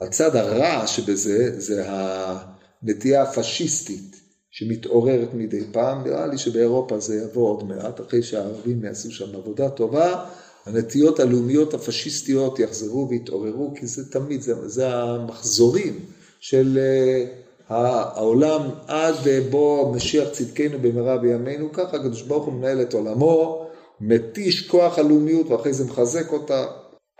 הצד 0.00 0.36
הרע 0.36 0.86
שבזה 0.86 1.60
זה 1.60 1.84
הנטייה 1.86 3.22
הפשיסטית 3.22 4.20
שמתעוררת 4.50 5.34
מדי 5.34 5.64
פעם, 5.72 6.04
נראה 6.04 6.26
לי 6.26 6.38
שבאירופה 6.38 6.98
זה 6.98 7.16
יבוא 7.16 7.48
עוד 7.48 7.64
מעט, 7.64 8.00
אחרי 8.00 8.22
שהערבים 8.22 8.84
יעשו 8.84 9.10
שם 9.10 9.36
עבודה 9.36 9.70
טובה, 9.70 10.24
הנטיות 10.66 11.20
הלאומיות 11.20 11.74
הפשיסטיות 11.74 12.58
יחזרו 12.58 13.08
ויתעוררו, 13.10 13.74
כי 13.74 13.86
זה 13.86 14.10
תמיד, 14.10 14.42
זה, 14.42 14.68
זה 14.68 14.88
המחזורים 14.94 16.00
של 16.40 16.78
אה, 16.78 17.24
העולם 17.68 18.70
עד 18.86 19.14
בוא 19.50 19.96
משיח 19.96 20.28
צדקנו 20.28 20.78
במהרה 20.78 21.18
בימינו, 21.18 21.72
ככה 21.72 21.96
הקדוש 21.96 22.22
ברוך 22.22 22.44
הוא 22.44 22.54
מנהל 22.54 22.82
את 22.82 22.94
עולמו, 22.94 23.66
מתיש 24.00 24.68
כוח 24.68 24.98
הלאומיות 24.98 25.46
ואחרי 25.48 25.72
זה 25.72 25.84
מחזק 25.84 26.32
אותה, 26.32 26.66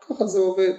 ככה 0.09 0.27
זה 0.27 0.39
עובד. 0.39 0.75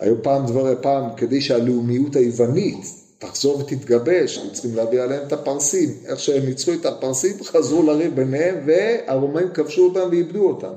היו 0.00 0.22
פעם 0.22 0.46
דברי 0.46 0.74
פעם, 0.82 1.04
כדי 1.16 1.40
שהלאומיות 1.40 2.16
היוונית 2.16 2.78
תחזור 3.18 3.58
ותתגבש, 3.58 4.38
הם 4.38 4.50
צריכים 4.52 4.74
להביא 4.76 5.00
עליהם 5.00 5.26
את 5.26 5.32
הפרסים. 5.32 5.94
איך 6.06 6.20
שהם 6.20 6.46
ניצחו 6.46 6.72
את 6.72 6.86
הפרסים, 6.86 7.36
חזרו 7.44 7.82
לריב 7.82 8.16
ביניהם, 8.16 8.56
והרומאים 8.66 9.48
כבשו 9.54 9.84
אותם 9.84 10.08
ואיבדו 10.10 10.48
אותם. 10.48 10.72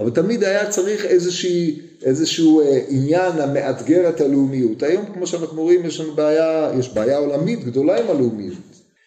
אבל 0.00 0.10
תמיד 0.10 0.44
היה 0.44 0.70
צריך 0.70 1.04
איזושהי, 1.04 1.80
איזשהו 2.02 2.60
אה, 2.60 2.80
עניין 2.88 3.32
המאתגר 3.32 4.08
את 4.08 4.20
הלאומיות. 4.20 4.82
היום, 4.82 5.06
כמו 5.14 5.26
שאנחנו 5.26 5.62
רואים, 5.62 5.86
יש 5.86 6.00
לנו 6.00 6.14
בעיה, 6.14 6.70
יש 6.78 6.88
בעיה 6.88 7.18
עולמית 7.18 7.64
גדולה 7.64 7.98
עם 7.98 8.10
הלאומיות, 8.10 8.56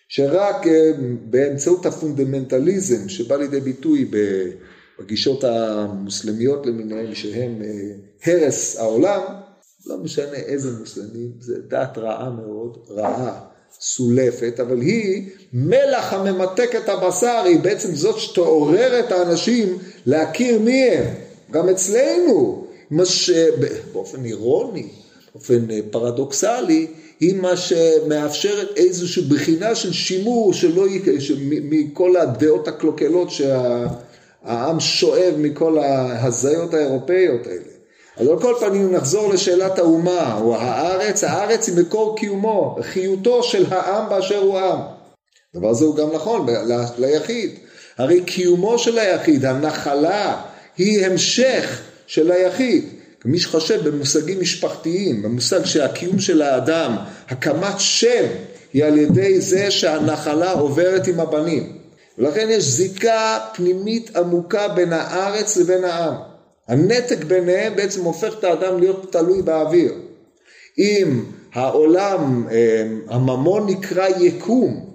שרק 0.08 0.68
אה, 0.68 0.92
באמצעות 1.30 1.86
הפונדמנטליזם 1.86 3.10
שבא 3.10 3.36
לידי 3.36 3.60
ביטוי 3.60 4.12
בגישות 5.00 5.44
המוסלמיות 5.44 6.66
למיניהם, 6.66 7.16
שהם 7.16 7.62
אה, 7.62 7.92
הרס 8.26 8.78
העולם, 8.80 9.22
לא 9.90 9.98
משנה 9.98 10.36
איזה 10.36 10.80
מוסלמים, 10.80 11.32
זה 11.40 11.56
דת 11.68 11.98
רעה 11.98 12.30
מאוד, 12.30 12.78
רעה, 12.90 13.40
סולפת, 13.80 14.60
אבל 14.60 14.82
היא 14.82 15.30
מלח 15.54 16.14
הממתק 16.14 16.76
את 16.78 16.90
הבשר, 16.90 17.42
היא 17.46 17.60
בעצם 17.60 17.96
זאת 17.96 18.20
שתעורר 18.20 19.00
את 19.00 19.12
האנשים 19.12 19.78
להכיר 20.06 20.60
מי 20.60 20.84
הם. 20.84 21.14
גם 21.52 21.70
אצלנו, 21.70 22.68
מש... 22.92 23.30
באופן 23.94 24.26
אירוני, 24.26 24.88
באופן 25.34 25.72
אה, 25.72 25.80
פרדוקסלי, 25.92 26.88
היא 27.20 27.36
מה 27.36 27.58
שמאפשרת 27.58 28.68
איזושהי 28.76 29.24
בחינה 29.24 29.76
של 29.76 29.94
שימור 29.94 30.54
שלא 30.54 30.88
י... 30.88 31.02
מכל 31.64 32.18
הדעות 32.18 32.68
הקלוקלות 32.68 33.30
שהעם 33.32 34.80
שואב 34.80 35.34
מכל 35.38 35.78
ההזיות 35.78 36.74
האירופאיות 36.74 37.48
האלה. 37.48 37.79
אז 38.20 38.28
על 38.28 38.40
כל 38.40 38.54
פנים 38.60 38.96
נחזור 38.96 39.34
לשאלת 39.34 39.80
האומה, 39.80 40.40
או 40.42 40.56
הארץ, 40.56 41.24
הארץ 41.24 41.68
היא 41.68 41.78
מקור 41.78 42.18
קיומו, 42.18 42.78
חיותו 42.82 43.44
של 43.44 43.66
העם 43.70 44.10
באשר 44.10 44.38
הוא 44.38 44.60
עם. 44.60 44.80
הדבר 45.56 45.70
הזה 45.70 45.86
הוא 45.86 45.96
גם 45.96 46.08
נכון 46.14 46.48
ליחיד. 46.98 47.52
הרי 47.98 48.24
קיומו 48.24 48.80
של 48.80 49.00
היחיד, 49.00 49.46
הנחלה, 49.46 50.42
היא 50.78 51.06
המשך 51.06 51.82
של 52.08 52.32
היחיד. 52.32 52.86
מי 53.26 53.40
שחושב 53.40 53.88
במושגים 53.88 54.42
משפחתיים, 54.42 55.22
במושג 55.22 55.66
שהקיום 55.66 56.20
של 56.20 56.42
האדם, 56.42 56.96
הקמת 57.30 57.80
שם, 57.80 58.26
היא 58.74 58.86
על 58.86 58.98
ידי 58.98 59.42
זה 59.42 59.72
שהנחלה 59.72 60.52
עוברת 60.52 61.08
עם 61.08 61.20
הבנים. 61.20 61.78
ולכן 62.18 62.48
יש 62.50 62.64
זיקה 62.64 63.40
פנימית 63.54 64.18
עמוקה 64.18 64.68
בין 64.68 64.94
הארץ 64.94 65.58
לבין 65.58 65.84
העם. 65.84 66.14
הנתק 66.70 67.24
ביניהם 67.24 67.76
בעצם 67.76 68.04
הופך 68.04 68.34
את 68.40 68.44
האדם 68.44 68.80
להיות 68.80 69.12
תלוי 69.12 69.42
באוויר. 69.42 69.94
אם 70.78 71.24
העולם, 71.54 72.48
אה, 72.52 72.84
הממון 73.08 73.70
נקרא 73.70 74.08
יקום, 74.20 74.86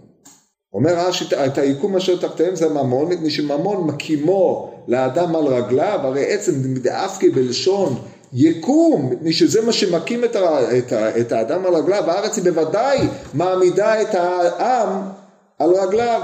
אומר 0.72 0.94
רש"י, 0.94 1.24
את 1.46 1.58
היקום 1.58 1.96
אשר 1.96 2.16
תחתיהם 2.16 2.56
זה 2.56 2.68
ממון, 2.68 3.12
מפני 3.12 3.30
שממון 3.30 3.86
מקימו 3.86 4.74
לאדם 4.88 5.36
על 5.36 5.46
רגליו, 5.46 6.00
הרי 6.02 6.32
עצם 6.32 6.52
דאפקי 6.74 7.30
בלשון 7.30 7.98
יקום, 8.32 9.10
מפני 9.12 9.32
שזה 9.32 9.62
מה 9.62 9.72
שמקים 9.72 10.24
את, 10.24 10.36
ה, 10.36 10.78
את, 10.78 10.92
ה, 10.92 11.20
את 11.20 11.32
האדם 11.32 11.66
על 11.66 11.74
רגליו, 11.74 12.10
הארץ 12.10 12.36
היא 12.36 12.44
בוודאי 12.44 12.98
מעמידה 13.34 14.02
את 14.02 14.14
העם 14.14 15.02
על 15.58 15.70
רגליו. 15.70 16.20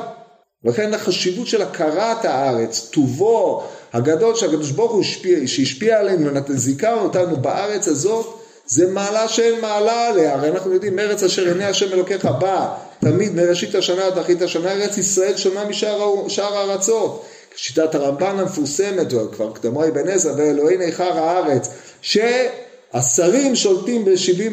לכן 0.65 0.95
החשיבות 0.95 1.47
של 1.47 1.63
הכרת 1.63 2.25
הארץ, 2.25 2.91
טובו 2.93 3.63
הגדול 3.93 4.35
שהקדוש 4.35 4.71
ברוך 4.71 4.93
הוא 4.93 5.01
השפיע, 5.01 5.39
שהשפיע 5.47 5.99
עלינו, 6.01 6.31
זיכה 6.49 6.93
אותנו 6.93 7.37
בארץ 7.37 7.89
הזאת, 7.89 8.41
זה 8.67 8.91
מעלה 8.91 9.29
שאין 9.29 9.61
מעלה 9.61 10.09
עליה, 10.09 10.35
הרי 10.35 10.49
אנחנו 10.49 10.73
יודעים, 10.73 10.99
ארץ 10.99 11.23
אשר 11.23 11.49
עיני 11.49 11.65
השם 11.65 11.93
אלוקיך 11.93 12.25
בא, 12.25 12.75
תמיד 13.01 13.35
מראשית 13.35 13.75
השנה 13.75 14.07
עד 14.07 14.19
אחרית 14.19 14.43
השנה, 14.43 14.73
ארץ 14.73 14.99
ישראל 14.99 15.37
שונה 15.37 15.65
משאר 15.65 16.57
הארצות. 16.57 17.25
שיטת 17.57 17.95
הרמב"ן 17.95 18.39
המפורסמת, 18.39 19.13
כבר 19.33 19.53
קדמו 19.53 19.85
אבן 19.85 20.09
עזרא, 20.09 20.33
ואלוהי 20.37 20.77
ניכר 20.77 21.19
הארץ, 21.19 21.69
שהשרים 22.03 23.57
שולטים 23.57 24.05
בשבעים 24.05 24.53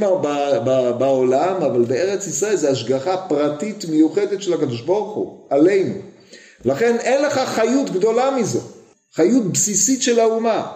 בעולם, 0.97 1.55
אבל 1.63 1.81
בארץ 1.81 2.27
ישראל 2.27 2.55
זה 2.55 2.69
השגחה 2.69 3.17
פרטית 3.17 3.85
מיוחדת 3.89 4.41
של 4.41 4.53
הקדוש 4.53 4.81
ברוך 4.81 5.15
הוא, 5.15 5.37
עלינו. 5.49 5.93
לכן 6.65 6.95
אין 6.99 7.23
לך 7.23 7.39
חיות 7.45 7.89
גדולה 7.89 8.31
מזו. 8.31 8.76
חיות 9.17 9.45
בסיסית 9.51 10.01
של 10.01 10.19
האומה. 10.19 10.67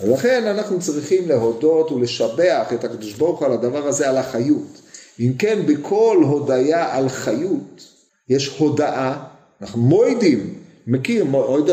ולכן 0.00 0.46
אנחנו 0.46 0.80
צריכים 0.80 1.28
להודות 1.28 1.92
ולשבח 1.92 2.72
את 2.74 2.84
הקדוש 2.84 3.12
ברוך 3.12 3.38
הוא 3.38 3.46
על 3.46 3.52
הדבר 3.52 3.86
הזה, 3.86 4.08
על 4.08 4.16
החיות. 4.16 4.80
אם 5.20 5.32
כן, 5.38 5.58
בכל 5.66 6.22
הודיה 6.28 6.96
על 6.96 7.08
חיות 7.08 7.84
יש 8.28 8.56
הודאה, 8.58 9.16
אנחנו 9.62 9.80
מוידים, 9.80 10.54
מכיר, 10.86 11.26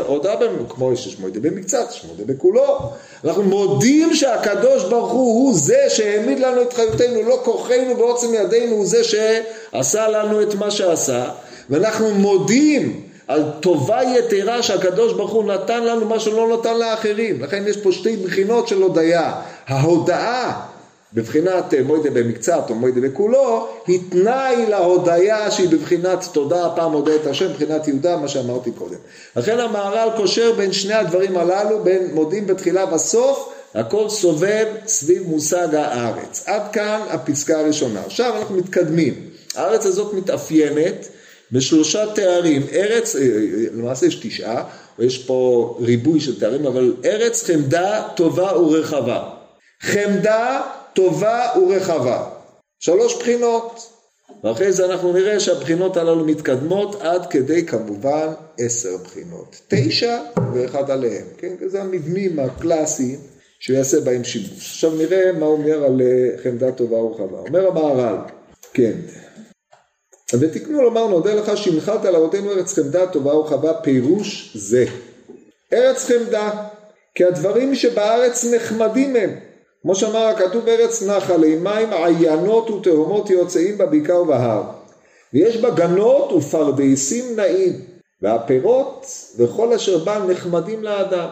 הודאה 0.07 0.35
כמו 0.69 0.97
שיש 0.97 1.19
מוידה 1.19 1.39
במקצת, 1.39 1.85
יש 1.91 2.05
מוידה 2.05 2.33
בכולו. 2.33 2.91
אנחנו 3.23 3.43
מודים 3.43 4.15
שהקדוש 4.15 4.83
ברוך 4.83 5.11
הוא 5.11 5.33
הוא 5.33 5.53
זה 5.57 5.85
שהעמיד 5.89 6.39
לנו 6.39 6.61
את 6.61 6.73
חיותנו, 6.73 7.23
לא 7.23 7.41
כוחנו 7.43 7.97
ועוצם 7.97 8.33
ידינו, 8.33 8.75
הוא 8.75 8.85
זה 8.85 9.03
שעשה 9.03 10.07
לנו 10.07 10.41
את 10.41 10.55
מה 10.55 10.71
שעשה, 10.71 11.31
ואנחנו 11.69 12.11
מודים 12.11 13.04
על 13.27 13.43
טובה 13.59 13.99
יתרה 14.03 14.63
שהקדוש 14.63 15.13
ברוך 15.13 15.31
הוא 15.31 15.43
נתן 15.43 15.83
לנו 15.83 16.05
מה 16.05 16.19
שלא 16.19 16.57
נתן 16.57 16.77
לאחרים. 16.77 17.43
לכן 17.43 17.63
יש 17.67 17.77
פה 17.77 17.91
שתי 17.91 18.17
בחינות 18.17 18.67
של 18.67 18.81
הודיה. 18.81 19.33
ההודאה 19.67 20.61
בבחינת 21.13 21.73
אה, 21.73 21.83
מוידה 21.83 22.09
במקצת 22.09 22.63
או 22.69 22.75
מוידה 22.75 23.01
בכולו, 23.01 23.67
היא 23.87 23.99
תנאי 24.09 24.65
להודיה 24.69 25.51
שהיא 25.51 25.69
בבחינת 25.69 26.25
תודה, 26.31 26.65
הפעם 26.65 26.91
מודה 26.91 27.15
את 27.15 27.27
השם, 27.27 27.49
מבחינת 27.49 27.87
יהודה, 27.87 28.17
מה 28.17 28.27
שאמרתי 28.27 28.71
קודם. 28.71 28.97
לכן 29.35 29.59
המהר"ל 29.59 30.09
קושר 30.17 30.51
בין 30.51 30.73
שני 30.73 30.93
הדברים 30.93 31.37
הללו, 31.37 31.83
בין 31.83 32.07
מודים 32.13 32.47
בתחילה 32.47 32.85
בסוף, 32.85 33.49
הכל 33.75 34.09
סובב 34.09 34.65
סביב 34.87 35.27
מושג 35.27 35.75
הארץ. 35.75 36.43
עד 36.45 36.61
כאן 36.73 37.01
הפסקה 37.09 37.59
הראשונה. 37.59 38.01
עכשיו 38.05 38.37
אנחנו 38.37 38.55
מתקדמים. 38.55 39.13
הארץ 39.55 39.85
הזאת 39.85 40.13
מתאפיינת 40.13 41.07
בשלושה 41.55 42.05
תארים, 42.15 42.61
ארץ, 42.73 43.15
אה, 43.15 43.21
אה, 43.21 43.27
למעשה 43.73 44.05
יש 44.05 44.15
תשעה, 44.15 44.63
יש 44.99 45.17
פה 45.17 45.77
ריבוי 45.81 46.19
של 46.19 46.39
תארים, 46.39 46.65
אבל 46.65 46.95
ארץ 47.05 47.43
חמדה 47.43 48.07
טובה 48.15 48.59
ורחבה. 48.59 49.29
חמדה 49.81 50.61
טובה 50.93 51.49
ורחבה. 51.57 52.29
שלוש 52.79 53.15
בחינות. 53.19 53.91
ואחרי 54.43 54.71
זה 54.71 54.85
אנחנו 54.85 55.13
נראה 55.13 55.39
שהבחינות 55.39 55.97
הללו 55.97 56.25
מתקדמות 56.25 57.01
עד 57.01 57.25
כדי 57.29 57.65
כמובן 57.65 58.27
עשר 58.59 58.97
בחינות. 59.03 59.61
תשע 59.67 60.17
ואחד 60.53 60.91
עליהם, 60.91 61.25
כן? 61.37 61.53
זה 61.65 61.81
המבנים 61.81 62.39
הקלאסיים 62.39 63.19
שיעשה 63.59 63.99
בהם 64.01 64.23
שימוש. 64.23 64.51
עכשיו 64.51 64.91
נראה 64.95 65.31
מה 65.31 65.45
אומר 65.45 65.83
על 65.83 66.01
אה, 66.01 66.37
חמדה 66.43 66.71
טובה 66.71 66.97
ורחבה. 66.97 67.39
אומר 67.39 67.67
המהר"ל, 67.67 68.17
כן. 68.73 68.93
ותקנו 70.39 70.81
לומר 70.81 71.07
נודה 71.07 71.33
לך 71.33 71.57
שהנחלת 71.57 72.05
על 72.05 72.15
אבותינו 72.15 72.51
ארץ 72.51 72.73
חמדה 72.73 73.07
טובה 73.07 73.35
ורחבה 73.35 73.73
פירוש 73.73 74.51
זה. 74.55 74.85
ארץ 75.73 76.05
חמדה, 76.05 76.49
כי 77.15 77.25
הדברים 77.25 77.75
שבארץ 77.75 78.45
נחמדים 78.45 79.15
הם. 79.15 79.29
כמו 79.81 79.95
שאמר 79.95 80.25
הכתוב 80.25 80.67
ארץ 80.67 81.03
נחלי 81.03 81.55
מים 81.55 81.93
עיינות 81.93 82.69
ותהומות 82.69 83.29
יוצאים 83.29 83.77
בבקעה 83.77 84.21
ובהר. 84.21 84.63
ויש 85.33 85.57
בה 85.57 85.69
גנות 85.69 86.31
ופרדסים 86.31 87.35
נעים, 87.35 87.73
והפירות 88.21 89.05
וכל 89.37 89.73
אשר 89.73 89.97
בה 89.97 90.25
נחמדים 90.27 90.83
לאדם. 90.83 91.27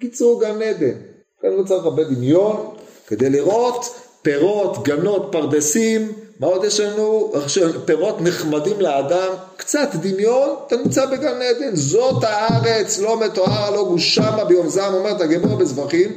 קיצור 0.00 0.40
גן 0.40 0.62
עדן. 0.62 0.94
כאן 1.42 1.50
לא 1.50 1.62
צריך 1.62 1.84
הרבה 1.84 2.04
דמיון 2.04 2.74
כדי 3.06 3.30
לראות 3.30 3.84
פירות, 4.24 4.82
גנות, 4.84 5.28
פרדסים, 5.32 6.12
מה 6.40 6.46
עוד 6.46 6.64
יש 6.64 6.80
לנו? 6.80 7.32
פירות 7.84 8.20
נחמדים 8.20 8.80
לאדם, 8.80 9.32
קצת 9.56 9.88
דמיון, 9.94 10.56
אתה 10.66 10.76
נמצא 10.76 11.06
בגן 11.06 11.42
עדן, 11.42 11.76
זאת 11.76 12.24
הארץ, 12.24 12.98
לא 12.98 13.20
מתואר, 13.20 13.70
לא 13.70 13.84
גושמה 13.84 14.44
ביום 14.44 14.68
זעם, 14.68 14.94
אומרת 14.94 15.20
הגמרא 15.20 15.54
בזבחים, 15.54 16.12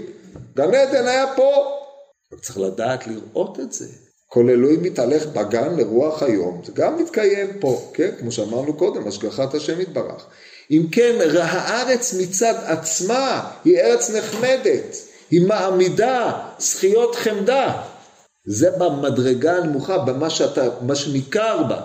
גן 0.56 0.74
עדן 0.76 1.08
היה 1.08 1.26
פה. 1.36 1.52
צריך 2.42 2.58
לדעת 2.58 3.08
לראות 3.08 3.60
את 3.60 3.74
זה. 3.74 3.86
כל 4.28 4.50
אלוהים 4.50 4.84
מתהלך 4.84 5.26
בגן 5.26 5.76
לרוח 5.76 6.24
היום, 6.24 6.62
זה 6.66 6.72
גם 6.76 6.98
מתקיים 6.98 7.48
פה, 7.60 7.92
כן? 7.94 8.10
כמו 8.20 8.32
שאמרנו 8.32 8.74
קודם, 8.74 9.08
השגחת 9.08 9.54
השם 9.54 9.82
יתברך. 9.82 10.26
אם 10.72 10.86
כן, 10.92 11.16
הארץ 11.40 12.14
מצד 12.14 12.54
עצמה 12.66 13.52
היא 13.66 13.78
ארץ 13.78 14.10
נחמדת, 14.10 14.96
היא 15.32 15.48
מעמידה 15.48 16.32
זכיות 16.60 17.16
חמדה. 17.16 17.82
זה 18.48 18.72
במדרגה 18.72 19.58
הנמוכה, 19.58 19.98
במה 19.98 20.30
שאתה, 20.30 20.62
מה 20.82 20.96
שניכר 20.96 21.64
בה. 21.64 21.82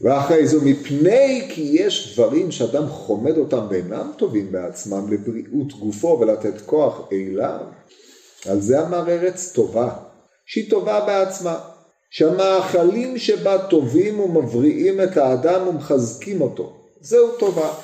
ואחרי 0.00 0.46
זה, 0.46 0.56
מפני 0.64 1.48
כי 1.50 1.70
יש 1.74 2.14
דברים 2.14 2.52
שאדם 2.52 2.88
חומד 2.88 3.38
אותם 3.38 3.66
ואינם 3.70 4.12
טובים 4.16 4.52
בעצמם 4.52 5.12
לבריאות 5.12 5.72
גופו 5.72 6.18
ולתת 6.20 6.60
כוח 6.66 7.08
אליו, 7.12 7.60
על 8.48 8.60
זה 8.60 8.80
אמר 8.86 9.08
ארץ 9.08 9.52
טובה, 9.52 9.90
שהיא 10.46 10.70
טובה 10.70 11.00
בעצמה, 11.00 11.58
שהמאכלים 12.10 13.18
שבה 13.18 13.68
טובים 13.70 14.20
ומבריאים 14.20 15.00
את 15.00 15.16
האדם 15.16 15.68
ומחזקים 15.68 16.40
אותו, 16.40 16.76
זהו 17.00 17.28
טובה. 17.38 17.74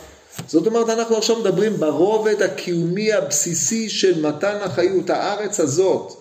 זאת 0.49 0.67
אומרת, 0.67 0.89
אנחנו 0.89 1.17
עכשיו 1.17 1.41
מדברים 1.41 1.73
ברובד 1.77 2.43
הקיומי 2.43 3.13
הבסיסי 3.13 3.89
של 3.89 4.27
מתן 4.27 4.57
החיות, 4.63 5.11
הארץ 5.11 5.61
הזאת, 5.61 6.13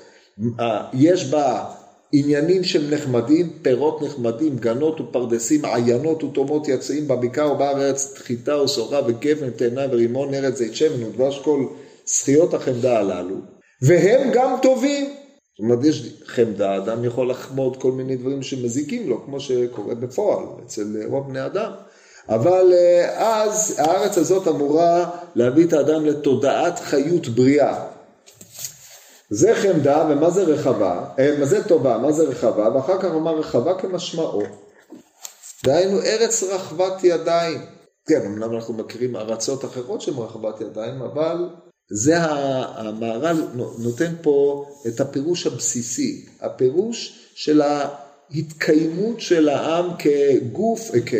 יש 0.93 1.25
בה 1.25 1.65
עניינים 2.11 2.63
של 2.63 2.95
נחמדים, 2.95 3.49
פירות 3.61 4.01
נחמדים, 4.01 4.57
גנות 4.57 5.01
ופרדסים, 5.01 5.65
עיינות 5.65 6.23
ותומות 6.23 6.67
יצאים 6.67 7.07
בבקעה 7.07 7.51
ובארץ, 7.51 8.13
חיטה 8.17 8.61
וסורה 8.61 9.01
וגפן, 9.07 9.49
תאנה 9.49 9.81
ורימון, 9.91 10.33
ארץ 10.33 10.57
זית 10.57 10.75
שמן 10.75 11.03
ודבש 11.03 11.39
כל 11.39 11.65
זכיות 12.05 12.53
החמדה 12.53 12.99
הללו, 12.99 13.35
והם 13.81 14.31
גם 14.33 14.55
טובים. 14.61 15.05
זאת 15.05 15.59
אומרת, 15.59 15.85
יש 15.85 16.13
חמדה, 16.25 16.77
אדם 16.77 17.05
יכול 17.05 17.29
לחמוד 17.29 17.81
כל 17.81 17.91
מיני 17.91 18.15
דברים 18.15 18.43
שמזיקים 18.43 19.09
לו, 19.09 19.25
כמו 19.25 19.39
שקורה 19.39 19.95
בפועל 19.95 20.45
אצל 20.65 20.97
רוב 21.05 21.29
בני 21.29 21.45
אדם. 21.45 21.71
אבל 22.29 22.73
אה, 22.73 23.43
אז 23.43 23.75
הארץ 23.79 24.17
הזאת 24.17 24.47
אמורה 24.47 25.09
להביא 25.35 25.65
את 25.65 25.73
האדם 25.73 26.05
לתודעת 26.05 26.79
חיות 26.79 27.27
בריאה. 27.27 27.85
זה 29.29 29.55
חמדה 29.55 30.07
ומה 30.09 30.29
זה 30.29 30.43
רחבה, 30.43 31.05
אה, 31.19 31.35
מה 31.39 31.45
זה 31.45 31.63
טובה, 31.63 31.97
מה 31.97 32.11
זה 32.11 32.23
רחבה, 32.23 32.75
ואחר 32.75 32.99
כך 32.99 33.05
אמר 33.05 33.39
רחבה 33.39 33.79
כמשמעו. 33.79 34.43
דהיינו 35.63 36.01
ארץ 36.01 36.43
רחבת 36.43 37.03
ידיים. 37.03 37.61
כן, 38.05 38.21
אמנם 38.25 38.55
אנחנו 38.55 38.73
מכירים 38.73 39.15
ארצות 39.15 39.65
אחרות 39.65 40.01
שהן 40.01 40.13
רחבת 40.17 40.61
ידיים, 40.61 41.01
אבל 41.01 41.49
זה 41.89 42.15
המהר"ל 42.19 43.37
נותן 43.77 44.13
פה 44.21 44.65
את 44.87 44.99
הפירוש 44.99 45.47
הבסיסי, 45.47 46.25
הפירוש 46.41 47.29
של 47.35 47.61
ההתקיימות 47.61 49.21
של 49.21 49.49
העם 49.49 49.89
כגוף, 49.99 50.91
כ... 51.05 51.13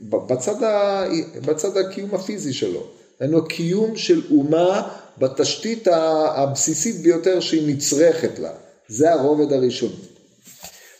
בצד, 0.00 0.62
ה... 0.62 1.04
בצד 1.46 1.76
הקיום 1.76 2.14
הפיזי 2.14 2.52
שלו. 2.52 2.86
היינו 3.20 3.38
הקיום 3.38 3.96
של 3.96 4.22
אומה 4.30 4.88
בתשתית 5.18 5.88
הבסיסית 6.36 7.02
ביותר 7.02 7.40
שהיא 7.40 7.74
נצרכת 7.74 8.38
לה. 8.38 8.52
זה 8.88 9.12
הרובד 9.12 9.52
הראשון. 9.52 9.92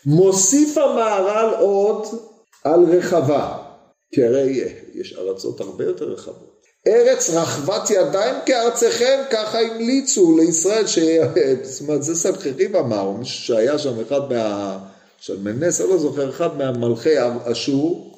מוסיף 0.05 0.77
המהר"ל 0.77 1.53
עוד 1.59 2.07
על 2.63 2.83
רחבה, 2.83 3.57
כי 4.11 4.23
הרי 4.23 4.63
יש 4.93 5.13
ארצות 5.13 5.61
הרבה 5.61 5.83
יותר 5.83 6.05
רחבות. 6.05 6.61
ארץ 6.87 7.29
רחבת 7.29 7.89
ידיים 7.89 8.35
כארצכם, 8.45 9.19
ככה 9.31 9.59
המליצו 9.59 10.37
לישראל, 10.37 10.87
ש... 10.87 10.99
זאת 11.63 11.81
אומרת 11.81 12.03
זה 12.03 12.15
סנחריב 12.15 12.75
אמר, 12.75 13.11
שהיה 13.23 13.79
שם 13.79 13.99
אחד 14.07 14.33
מה... 14.33 14.77
של 15.19 15.39
מנס, 15.39 15.81
אני 15.81 15.89
לא 15.89 15.97
זוכר, 15.97 16.29
אחד 16.29 16.57
מהמלכי 16.57 17.15
אשור, 17.51 18.10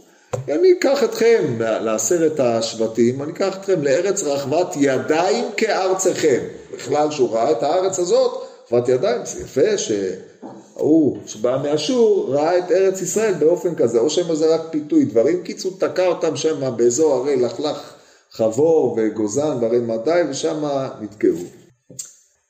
אני 0.49 0.71
אקח 0.71 1.03
אתכם 1.03 1.43
לעשרת 1.59 2.39
השבטים, 2.39 3.23
אני 3.23 3.31
אקח 3.31 3.57
אתכם 3.57 3.83
לארץ 3.83 4.23
רחבת 4.23 4.75
ידיים 4.75 5.45
כארצכם. 5.57 6.39
בכלל, 6.75 7.11
שהוא 7.11 7.31
ראה 7.31 7.51
את 7.51 7.63
הארץ 7.63 7.99
הזאת, 7.99 8.43
רחבת 8.65 8.89
ידיים, 8.89 9.21
זה 9.25 9.41
יפה 9.41 9.77
שההוא 9.77 11.17
שבא 11.25 11.59
מאשור 11.63 12.33
ראה 12.35 12.57
את 12.57 12.71
ארץ 12.71 13.01
ישראל 13.01 13.33
באופן 13.33 13.75
כזה, 13.75 13.99
או 13.99 14.09
שמא 14.09 14.35
זה 14.35 14.55
רק 14.55 14.61
פיתוי, 14.71 15.05
דברים 15.05 15.43
קיצור 15.43 15.77
תקע 15.79 16.07
אותם 16.07 16.35
שם 16.35 16.77
באזור 16.77 17.13
הרי 17.13 17.35
לכלך 17.35 17.93
חבור 18.31 18.97
וגוזן 18.97 19.57
והרי 19.61 19.79
מדי, 19.79 20.21
ושם 20.29 20.63
נתקעו. 21.01 21.43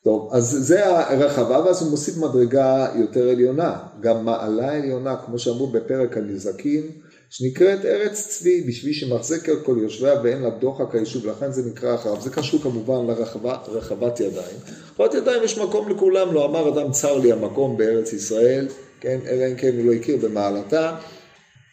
טוב, 0.03 0.29
אז 0.33 0.57
זה 0.59 0.85
הרחבה, 0.85 1.63
ואז 1.65 1.81
הוא 1.81 1.91
מוסיף 1.91 2.17
מדרגה 2.17 2.87
יותר 2.95 3.29
עליונה, 3.29 3.77
גם 3.99 4.25
מעלה 4.25 4.75
עליונה, 4.75 5.15
כמו 5.25 5.39
שאמרו 5.39 5.67
בפרק 5.67 6.17
הנזקים, 6.17 7.02
שנקראת 7.35 7.85
ארץ 7.85 8.27
צבי, 8.27 8.61
בשביל 8.61 8.93
שמחזק 8.93 9.49
על 9.49 9.59
כל 9.63 9.77
יושביה 9.81 10.21
ואין 10.23 10.41
לה 10.41 10.49
דוחק 10.49 10.95
היישוב, 10.95 11.27
לכן 11.27 11.51
זה 11.51 11.69
נקרא 11.69 11.95
אחריו. 11.95 12.21
זה 12.21 12.29
קשור 12.29 12.61
כמובן 12.61 13.07
לרחבת 13.07 14.19
ידיים. 14.19 14.57
רחבת 14.93 15.13
ידיים 15.13 15.43
יש 15.43 15.57
מקום 15.57 15.89
לכולם, 15.89 16.33
לא 16.33 16.45
אמר 16.45 16.69
אדם 16.69 16.91
צר 16.91 17.17
לי 17.17 17.31
המקום 17.31 17.77
בארץ 17.77 18.13
ישראל, 18.13 18.67
כן, 18.99 19.19
אלא 19.27 19.51
אם 19.51 19.55
כן 19.55 19.71
הוא 19.77 19.85
לא 19.85 19.93
הכיר 19.93 20.17
במעלתה, 20.17 20.95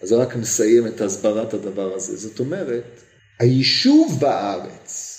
אז 0.02 0.12
רק 0.12 0.36
נסיים 0.36 0.86
את 0.86 1.00
הסברת 1.00 1.54
הדבר 1.54 1.94
הזה. 1.94 2.16
זאת 2.16 2.40
אומרת, 2.40 2.84
היישוב 3.38 4.16
בארץ 4.20 5.16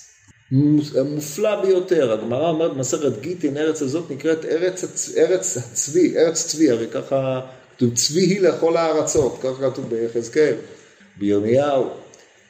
מופלא 1.06 1.62
ביותר, 1.62 2.12
הגמרא 2.12 2.50
אומרת 2.50 2.74
במסכת 2.74 3.22
גיטין, 3.22 3.58
ארץ 3.58 3.82
הזאת 3.82 4.12
נקראת 4.12 4.46
ארץ, 4.46 4.84
ארץ 5.18 5.58
הצבי, 5.58 6.18
ארץ 6.18 6.48
צבי, 6.48 6.72
הרי 6.72 6.88
ככה 6.88 7.40
כתוב 7.82 7.96
צבי 7.96 8.22
היא 8.22 8.42
לכל 8.42 8.78
הארצות, 8.78 9.38
כך 9.44 9.50
כתוב 9.62 9.90
ביחזקאל, 9.90 10.54
בירמיהו, 11.18 11.86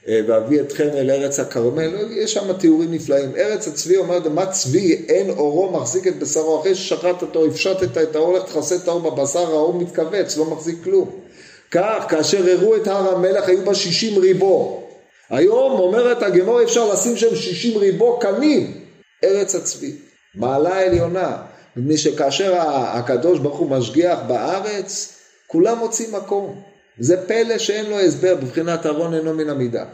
אה, 0.08 0.22
ואביא 0.28 0.62
אתכם 0.62 0.88
אל 0.94 1.12
ארץ 1.12 1.40
הכרמל, 1.40 2.12
יש 2.12 2.34
שם 2.34 2.54
תיאורים 2.54 2.92
נפלאים. 2.92 3.36
ארץ 3.36 3.68
הצבי 3.68 3.98
אומרת, 3.98 4.28
מה 4.28 4.46
צבי, 4.46 5.06
אין 5.10 5.30
אורו 5.30 5.72
מחזיק 5.72 6.08
את 6.08 6.20
בשרו, 6.20 6.60
אחרי 6.60 6.76
ששחט 6.76 7.22
אותו, 7.22 7.46
הפשטת 7.46 7.98
את 7.98 8.16
האור, 8.16 8.34
לך 8.34 8.44
תכסה 8.44 8.76
את 8.76 8.88
האור 8.88 9.12
בבשר, 9.12 9.40
האור 9.40 9.74
מתכווץ, 9.74 10.38
לא 10.38 10.46
מחזיק 10.46 10.84
כלום. 10.84 11.10
כך, 11.72 12.06
כאשר 12.10 12.52
הראו 12.52 12.76
את 12.76 12.88
הר 12.88 13.16
המלך, 13.16 13.48
היו 13.48 13.66
בה 13.66 13.76
שישים 13.76 14.20
ריבו. 14.20 14.84
היום 15.30 15.80
אומרת 15.80 16.24
הגמור, 16.24 16.64
אפשר 16.64 16.94
לשים 16.94 17.18
שם 17.18 17.36
שישים 17.36 17.78
ריבו 17.78 18.20
קנים, 18.20 18.74
ארץ 19.24 19.56
הצבי. 19.56 19.92
מעלה 20.36 20.82
עליונה, 20.82 21.38
מפני 21.76 21.98
שכאשר 21.98 22.54
הקדוש 22.68 23.40
ברוך 23.40 23.58
הוא 23.58 23.70
משגיח 23.70 24.20
בארץ, 24.28 25.21
כולם 25.52 25.78
מוצאים 25.78 26.12
מקום. 26.12 26.62
זה 27.00 27.28
פלא 27.28 27.58
שאין 27.58 27.86
לו 27.86 28.00
הסבר, 28.00 28.36
בבחינת 28.36 28.86
ארון 28.86 29.14
אינו 29.14 29.34
מן 29.34 29.50
המידה. 29.50 29.86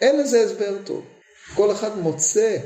אין 0.00 0.20
לזה 0.20 0.42
הסבר 0.42 0.76
טוב. 0.84 1.02
כל 1.54 1.70
אחד 1.70 1.98
מוצא 1.98 2.56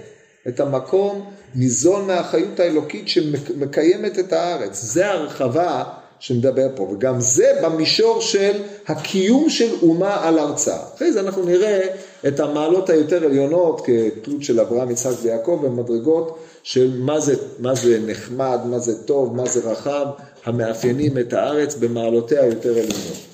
את 0.49 0.61
המקום 0.61 1.31
ניזון 1.55 2.07
מהחיות 2.07 2.61
האלוקית 2.61 3.09
שמקיימת 3.09 4.19
את 4.19 4.33
הארץ. 4.33 4.83
זה 4.83 5.11
הרחבה 5.11 5.85
שמדבר 6.19 6.69
פה, 6.77 6.83
וגם 6.83 7.21
זה 7.21 7.61
במישור 7.63 8.21
של 8.21 8.63
הקיום 8.87 9.51
של 9.51 9.75
אומה 9.83 10.29
על 10.29 10.39
ארצה. 10.39 10.77
אחרי 10.95 11.13
זה 11.13 11.21
אנחנו 11.21 11.45
נראה 11.45 11.81
את 12.29 12.41
המעלות 12.41 12.91
היותר 12.91 13.25
עליונות 13.25 13.87
כתלות 13.87 14.43
של 14.43 14.61
אברהם, 14.61 14.91
יצחק 14.91 15.15
ויעקב 15.23 15.61
במדרגות 15.65 16.39
של 16.63 16.99
מה 16.99 17.21
זה, 17.21 17.35
מה 17.59 17.75
זה 17.75 17.99
נחמד, 18.07 18.59
מה 18.65 18.79
זה 18.79 19.03
טוב, 19.03 19.37
מה 19.37 19.47
זה 19.47 19.61
רחב, 19.71 20.07
המאפיינים 20.45 21.19
את 21.19 21.33
הארץ 21.33 21.75
במעלותיה 21.77 22.43
היותר 22.43 22.71
עליונות. 22.71 23.34